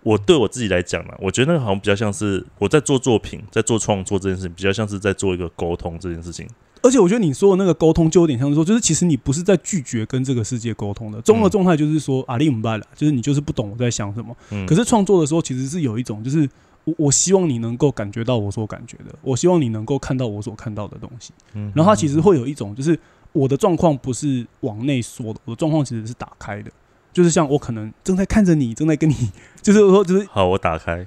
[0.03, 6.47] 我对我自己来讲呢，我觉得那个好像比较像是我在做作品、在做创作这件事情，比较像是在做一个沟通这件事情。
[6.87, 11.21] 而且我觉得你说的那个沟通，就有点像是说，就是其实你不是在拒绝跟这个世界沟通的。
[11.23, 14.37] 综合状态就是说，阿力姆拜了，就是你就是不懂我在想什么。
[14.51, 16.49] 嗯，可是创作的时候，其实是有一种，就是
[16.85, 21.33] 我我希望你能够感觉到我所感觉的，我希望你能够看到我所看到的东西。
[21.55, 22.97] 嗯然后它其实会有一种，就是
[23.33, 26.71] 我的状况不是往内缩的，我的状况其实是打开的，
[27.13, 31.05] 就是像我可能正在看着你，正在跟你，就是说，就是好，我打开。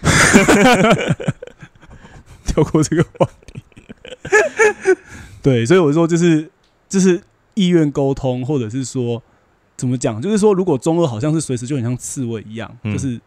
[2.46, 3.60] 跳过这个话题。
[5.42, 6.50] 对，所以我说就是
[6.88, 7.20] 就是
[7.54, 9.22] 意愿沟通，或者是说
[9.76, 13.20] 怎么讲，就是说如果中二好像是随时就很像刺猬一样，嗯就是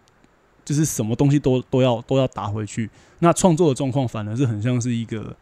[0.64, 2.90] 就是什么东西都都要都要打回去。
[3.20, 5.36] 那创作的状况反而是很像是一个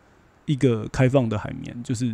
[0.46, 2.14] 一个开放的海绵，就是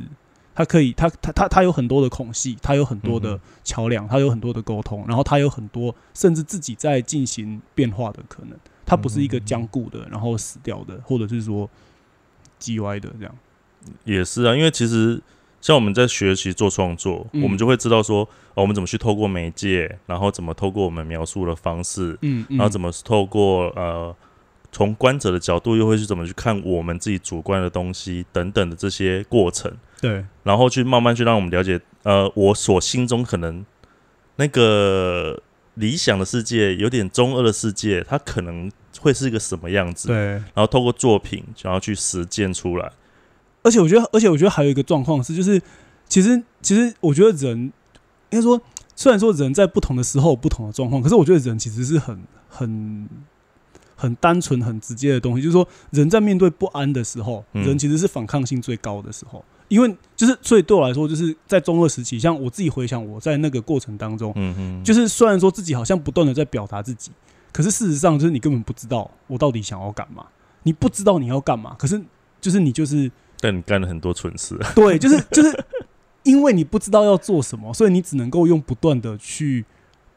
[0.54, 8.58] 它可以它它它它有很多的孔隙，它有很多的嗯桥梁，它有很多的沟通，然后它有很多甚至自己在进行变化的可能。
[8.88, 11.68] 它不是一个僵固的，然后死掉的，或者是说
[12.60, 13.36] 叽歪的这样。
[14.04, 15.22] 也是啊，因为其实
[15.62, 17.44] 像我们在学习做创作，嗯。
[17.44, 18.24] 我们就会知道说、
[18.56, 24.16] 哦我们怎么去透过媒介，然后怎么透过我们描述的方式，嗯，然后怎么么透过呃
[24.72, 30.24] 从观者的角度，又会去怎么去看我们自己主观的东西等等的这些过程，对。
[30.44, 33.66] 然后去慢慢去让我们了解，呃，我所心中可能
[34.38, 35.42] 那个
[35.74, 38.72] 理想的世界，有点中二的世界，它可能
[39.06, 42.92] 会是一个什么样子，对，然后透过作品，想要去实践出来。
[43.62, 45.62] 而且我觉得，而且我觉得还有一个状况是，就是
[46.10, 47.72] 其实其实我觉得人
[48.32, 48.60] 应该说，
[48.96, 53.08] 虽然说人在不同的时候有不同的状况，可是我觉得人其实是很很
[53.96, 55.44] 很单纯、很直接的东西。
[55.44, 59.46] 就是说，人在面对不安的时候，嗯人其实是反抗性最高的时候。
[59.68, 67.12] 因为就是，所以对我来说，就是在中二时期，像我自己回想我在那个过程当中，嗯嗯，就是虽然说自己好像不断的在表达自己，
[67.56, 70.26] 可是事实上就是你根本不知道我到底想要干嘛，
[70.64, 72.02] 你不知道你要干嘛，可是
[72.42, 74.60] 就是你就是但你干了很多蠢事。
[74.76, 75.66] 对，就是就是
[76.24, 79.64] 因为你不知道要做什么，所以你只能够用不断的去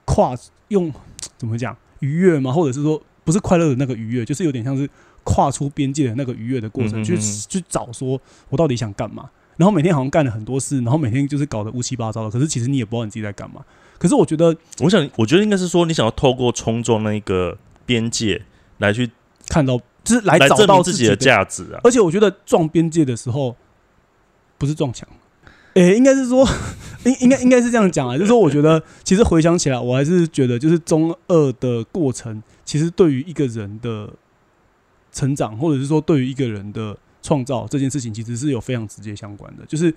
[0.05, 0.34] 跨
[0.66, 0.93] 用
[1.36, 2.51] 怎么讲愉悦吗？
[2.51, 4.91] 或者是说不是快乐的那个愉悦，就是有点像是
[5.22, 7.16] 跨出边界的那个愉悦的过程，去
[7.49, 9.30] 去找说我到底想干嘛。
[9.57, 12.30] 然后每天好像干了很多事，然后每天就是搞得乌七八糟的。
[12.30, 13.64] 可是其实你也不知道你自己在干嘛。
[13.99, 18.42] 可是我觉得我想，我觉得应该是说，你想要透过冲撞那个边界
[18.78, 19.11] 来去
[19.49, 21.80] 看到就是来来找到自己的的价值啊。
[21.82, 23.57] 而且我觉得撞边界的时候，
[24.57, 25.09] 不是撞墙，
[25.74, 26.46] 诶、应该是说，
[27.05, 34.11] 应应该应该是这样讲啊，就是说，我觉得 其实回想起来，我还是觉得，就是中二的过程，其实对于一个人的
[35.12, 39.64] 成长，或者是说对于一个人的创造这件事情，其实是有非常直接相关的。
[39.66, 39.92] 就是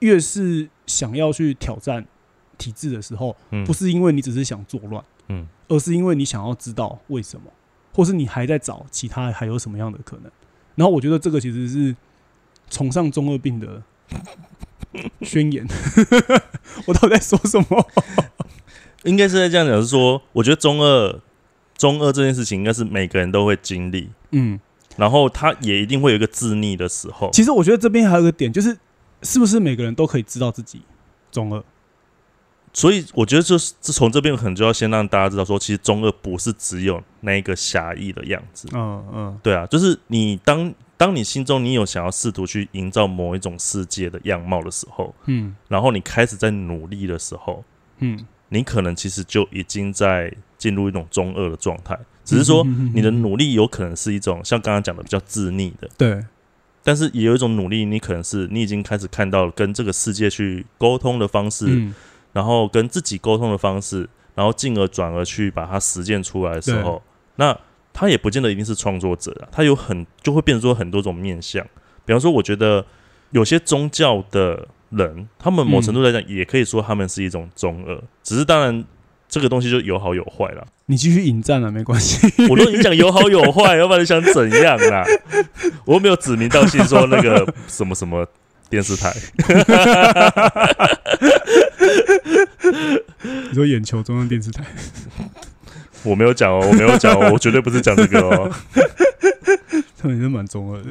[0.00, 2.04] 越是想要去挑战
[2.60, 7.50] 体制的时候，嗯不是因为你只是想作乱，嗯，而是因为你想要知道为什么，
[7.94, 10.30] 或是你还在找其他还有什么样的可能。
[10.76, 11.96] 然后我觉得这个其实是
[12.68, 13.82] 崇尚中二病的
[15.22, 15.66] 宣言。
[16.86, 17.86] 我到底在说什么？
[19.04, 21.20] 应该是在这样讲，是说，我觉得中二
[21.76, 24.60] 中二这件事情，应该是每个人都会经历，嗯，
[24.96, 27.30] 然后他也一定会有一个自逆的时候。
[27.32, 28.76] 其实我觉得这边还有一个点，就是
[29.22, 30.82] 是不是每个人都可以知道自己
[31.30, 31.64] 中二？
[32.72, 38.68] 所以我觉得就是自从这边可能就要先让大家知道说，其实中二不是只有那一个狭义的样子。
[38.72, 39.40] 嗯嗯。
[39.42, 45.54] 对啊，就是你当当你心中你有想要试图去营造某一种世界的样貌的时候，嗯。
[45.68, 47.64] 然后你开始在努力的时候，
[47.98, 51.98] 嗯，你可能其实就已经在进入一种中二的状态。
[52.22, 52.62] 只是说
[52.94, 56.24] 你的努力有可能是一种像刚刚讲的比较自溺的，对，
[56.84, 61.92] 但是也有一种努力，你可能是你已经开始看到跟这个世界去沟通的方式，嗯
[62.32, 67.02] 然后跟自己沟通的方式，然后进而转而去把它实践出来的时候，
[67.36, 67.56] 那
[67.92, 71.64] 他也不见得一定是创作者啊，他有很就会变成说很多种面相。
[72.04, 72.84] 比方说，我觉得
[73.30, 78.84] 有些宗教的人，他们某程度来讲也可以说他们是一种中二，只是当然
[79.28, 80.66] 这个东西就有好有坏了。
[80.86, 82.26] 你继续引战了，没关系。
[82.48, 85.04] 我都已经讲有好有坏，要不然你想怎样啦？
[85.86, 88.26] 我又没有指名道姓说那个什么什么
[88.68, 89.12] 电视台。
[93.48, 94.64] 你说眼球中央电视台，
[96.02, 98.50] 我没有讲哦，我没有讲哦， 我绝对不是讲这个哦。
[99.98, 100.90] 他们也是蛮中二的。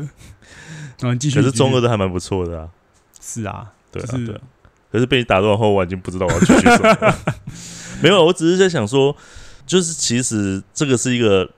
[0.99, 2.69] 然后继续，可是中二的还蛮不错的啊，
[3.21, 4.41] 是啊，对啊，就是对啊。
[4.91, 7.15] 可是被你打断后，我已经不知道我要继续什么了。
[8.03, 9.15] 没有，我只是在想说，
[9.65, 11.49] 就是其实这个是一个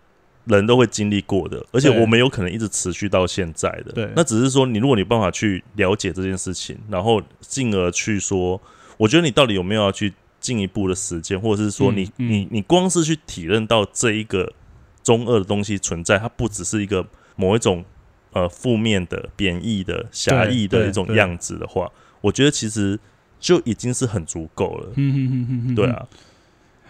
[0.45, 3.91] 人都会经历过的，而且我们有可能一直持续到现在的。
[3.93, 8.61] 对那只是说你如果你有办法去了解这件事情，然后进而去说，
[9.02, 14.54] 我觉得你到底有没有要去进一步的实践，或者是说你、嗯嗯你你光是去体认到这一个
[15.02, 17.84] 中二的东西存在，它不只是一个某一种
[18.32, 21.89] 呃负面的、贬义的、狭义的一种样子的话，
[22.22, 22.99] 我觉得其实
[23.39, 24.93] 就已经是很足够了。
[24.95, 26.08] 嗯哼哼哼哼对，啊，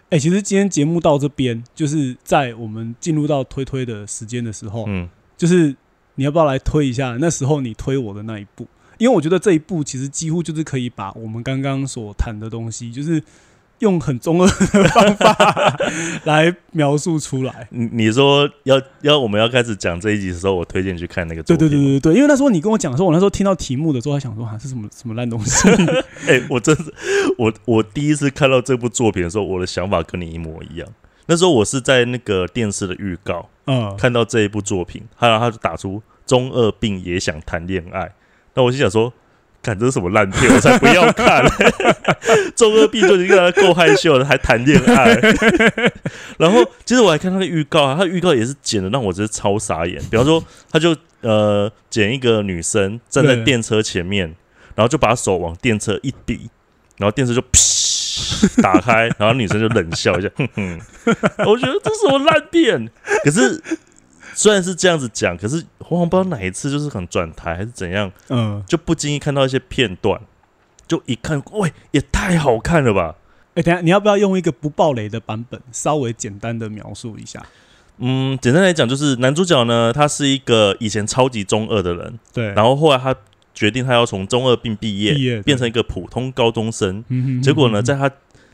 [0.09, 5.07] 哎、其实今天节目到这边，就是在我们进入到推推的时间的时候，嗯，
[5.38, 5.74] 就是
[6.16, 8.68] 你要不要来推一下那时候你推我的那一步？
[9.02, 13.20] 因为我觉得这一步其实几乎就是可以把我们刚刚所谈的东西，就是
[13.80, 15.76] 用很中二的方法
[16.26, 17.68] 来描述出来。
[17.72, 21.80] 你你说要要我们要开始讲这一集的时候，我推荐去看那个作对品。
[21.80, 25.68] 对对对对，因为那时候你跟我讲的时候，我那时候听到题目的时候，还想说啊，这什么什么烂东西？
[26.28, 26.93] 哎、我真是
[27.39, 30.88] 我我第一次看到这部作品的时候，我的想法跟你一模一样。
[31.26, 38.12] 那时候我是在那个电视的预告嗯，看到这一部作品，然后他就打出“中二病也想谈恋爱”，
[38.54, 39.14] 那我心想说。
[39.64, 41.45] 看这是什么烂片，我才不要看！
[42.58, 45.14] 中二病就已经让他够害羞了，还谈恋爱。
[46.39, 50.02] 然后，其实我还看他的预告啊，他的预告也是剪的让我真是超傻眼。
[50.10, 54.36] 比方说，他就呃剪一个女生站在对电车前面，
[54.74, 56.49] 然后就把手往电车一比，
[56.97, 60.80] 然后电车就噗打开，然后女生就冷笑一下，哼哼。
[61.45, 62.89] 我觉得这是什么烂片？
[63.24, 63.62] 可是
[64.34, 70.21] 虽然是这样子讲，可是我好像不知道哪一次就是很转台还是怎样，嗯，就不经意看到一些片段，
[70.88, 73.15] 就一看，喂，也太好看了吧！
[73.55, 77.45] 哎、等下你要不要用一个不暴雷的版本，稍微简单的描述一下？
[77.97, 83.13] 嗯，简单来讲，就是男主角呢，他是一个以前超级中二的人，对，然后后来他
[83.53, 87.03] 决定他要从中二病毕业，毕业变成一个普通高中生。
[87.09, 88.09] 嗯哼结果呢，嗯在他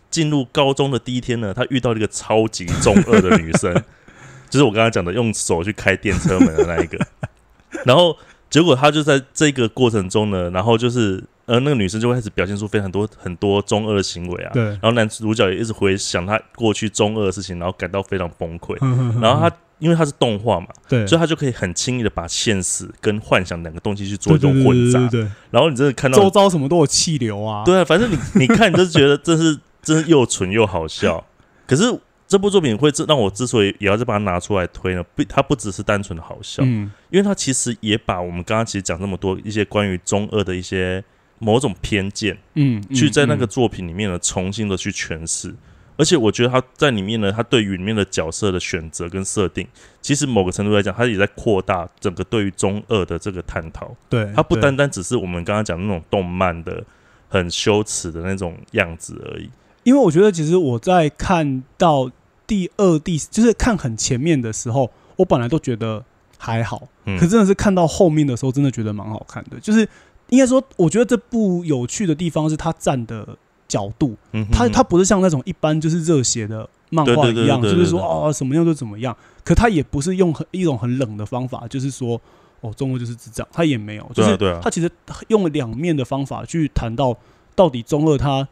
[0.09, 3.71] 进入高中的第一天呢，他遇到了一个超级中二的女生，
[4.49, 6.97] 就是我刚刚讲的用手去开电车门的那一个。
[7.85, 8.15] 然后
[8.49, 14.51] 结果他就在这个过程中呢，然后就是呃，那个女生就会开始表现出非常多很多中二的行为啊。
[14.53, 18.75] 对，然后男主角也一直回想他过去中二的事情，然后感到非常崩溃。
[18.81, 24.99] 然然后他因为他是动画嘛，对，所以他就可以很轻易的把现实跟幻想两个东西去做一种混杂。
[25.01, 31.23] 对对对然后你真的看到周遭什么都有气流啊，对啊，反正你你看，你就是觉得这是真是又蠢又好笑。
[31.67, 31.83] 可是
[32.27, 41.03] 这部作品会这让我之所以也要再把它拿出来推呢，不，它不只是单纯的好笑，嗯，因为它其实也把我们刚刚其实讲这么多一些关于中二的一些
[41.39, 45.55] 某种偏见，嗯，去在那个嗯作品里面呢重新的去诠释。
[45.99, 49.67] 而且我觉得他在里面呢，他对于里面的角色的选择跟设定，
[49.99, 53.95] 其实某个程度来讲，他也在扩大整个对于中二的这个探讨。
[54.07, 56.83] 对，它不对单单只是我们刚刚讲的那种动漫的
[57.27, 59.49] 很羞耻的那种样子而已。
[59.81, 62.11] 因为我觉得其实我在看到
[62.47, 66.03] 第二、第就是看很前面的时候，我本来都觉得
[66.37, 67.19] 还好，嗯。
[67.19, 69.59] 可真的是看到后面的时候，真的觉得蛮好看的。
[69.59, 69.87] 就是
[70.29, 73.37] 应该说，我觉得这部有趣的地方是它站的
[73.67, 82.19] 角度，嗯哼它它不是像那种一般就是热血的漫画一样，就是说对哦怎么样就怎么样，可它也不是用很一种很冷的方法，就是说
[82.61, 84.89] 哦中国就是智障，它也没有，就是它其实
[85.27, 87.17] 用了两面的方法去谈到
[87.55, 88.47] 到底中二它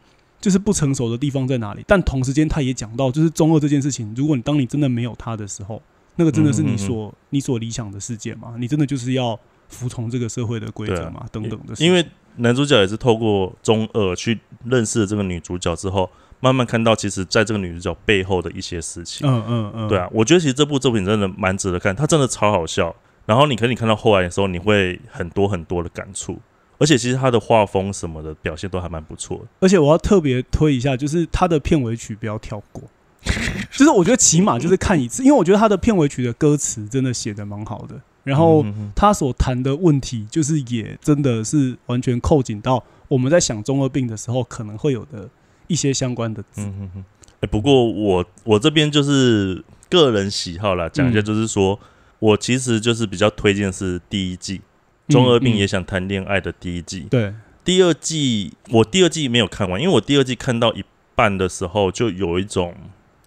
[0.46, 5.82] 就是不成熟的地方在哪里，但同时间他也讲到，就是中二这件事情，如果你当你真的没有他的时候，
[6.14, 8.54] 那个真的是你嗯所、你所理想的世界嘛？
[8.56, 9.36] 你真的就是要
[9.66, 11.26] 服从这个社会的规则嘛？
[11.32, 19.28] 等等的，因为男主角也是透过中二去认识了这个女主角之后，慢慢看到其实在这个女主角背后的一些事情。
[19.28, 22.94] 嗯嗯嗯，对啊，我觉得其实这部作品真的蛮值得看，它真的超好笑。
[23.24, 26.38] 然后你可能你看到后来的时候，你会很多很多的感触，
[26.78, 29.44] 而且其实他的画风什么的表现都还蛮不错的。
[29.60, 32.82] 而且我要特别推一下，就是他的片尾曲不要跳过，
[33.72, 38.64] 就是我觉得起码就是看一次，因为我觉得他的片尾曲的歌词真的写的蛮好的，然后
[38.94, 45.28] 他所谈的问题，就是也真的是完全扣紧到我们在想中二病的时候可能会有的
[45.66, 46.60] 一些相关的字。
[46.62, 47.04] 嗯哼哼。
[47.40, 51.78] 哎、不过我我这边就是个人喜好啦，讲一下嗯就是说，
[52.18, 54.58] 我其实就是比较推荐是第一季
[55.08, 57.06] 《中二病也嗯想谈恋爱》的第一季。
[57.10, 57.32] 对，
[57.64, 60.84] 第二季我第二季没有看完，因为我第二季看到一
[61.14, 62.74] 半的时候，就有一种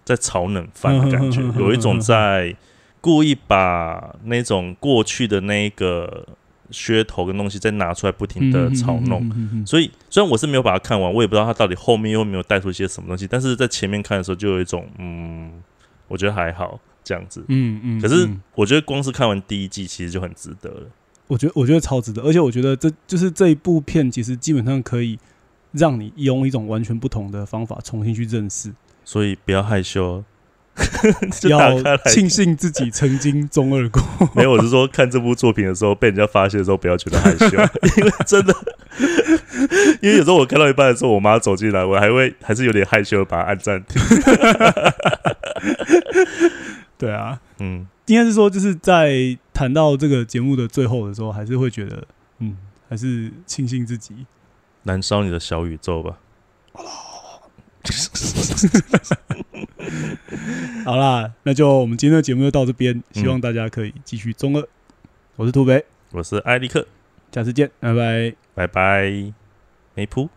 [0.04, 2.54] 在炒冷饭的感觉，有一种在
[3.00, 6.26] 故意把那种过去的那一个
[6.70, 9.26] 噱头跟东西再拿出来，不停的炒弄。
[9.28, 15.50] 弄所以虽然我是没有把它看完，我也不知道它到底后面又没有带出一些什么东西，但是在前面看的时候就有一种嗯，
[16.08, 17.44] 我觉得还好这样子。
[17.48, 20.86] 嗯嗯，可是嗯我觉得光是看完第一季其实就很值得了。
[21.30, 25.16] 我觉得我觉得超值得，而且我觉得这就是这一部片，其实基本上可以
[25.70, 28.72] 让你用一种完全不同的方法重新去认识。
[29.04, 30.24] 所以不要害羞，
[31.48, 34.02] 要庆幸自己曾经中二过。
[34.34, 37.46] 没有，我是说看这部作品的时候，被人家发现的时候，不要觉得害羞，
[37.96, 38.52] 因为真的，
[40.02, 44.02] 因为有时候我看到一半的时候，我妈走进来，我还会还是有点害羞，把它按暂停。
[46.98, 52.04] 对啊，嗯，应该是说，就是在谈到这个节目的最后的时候，还是会觉得，
[52.38, 52.56] 嗯，
[52.88, 54.26] 还是庆幸自己。
[54.82, 56.18] 燃烧你的小宇宙吧。
[60.84, 64.68] 好啦，那就我们今天的节目就到这边，希望大家可以继续中二。
[65.36, 66.84] 我是土北，我是艾利克，
[67.32, 68.34] 下次见，拜拜。
[68.54, 69.32] 拜拜，
[69.94, 70.28] 没谱。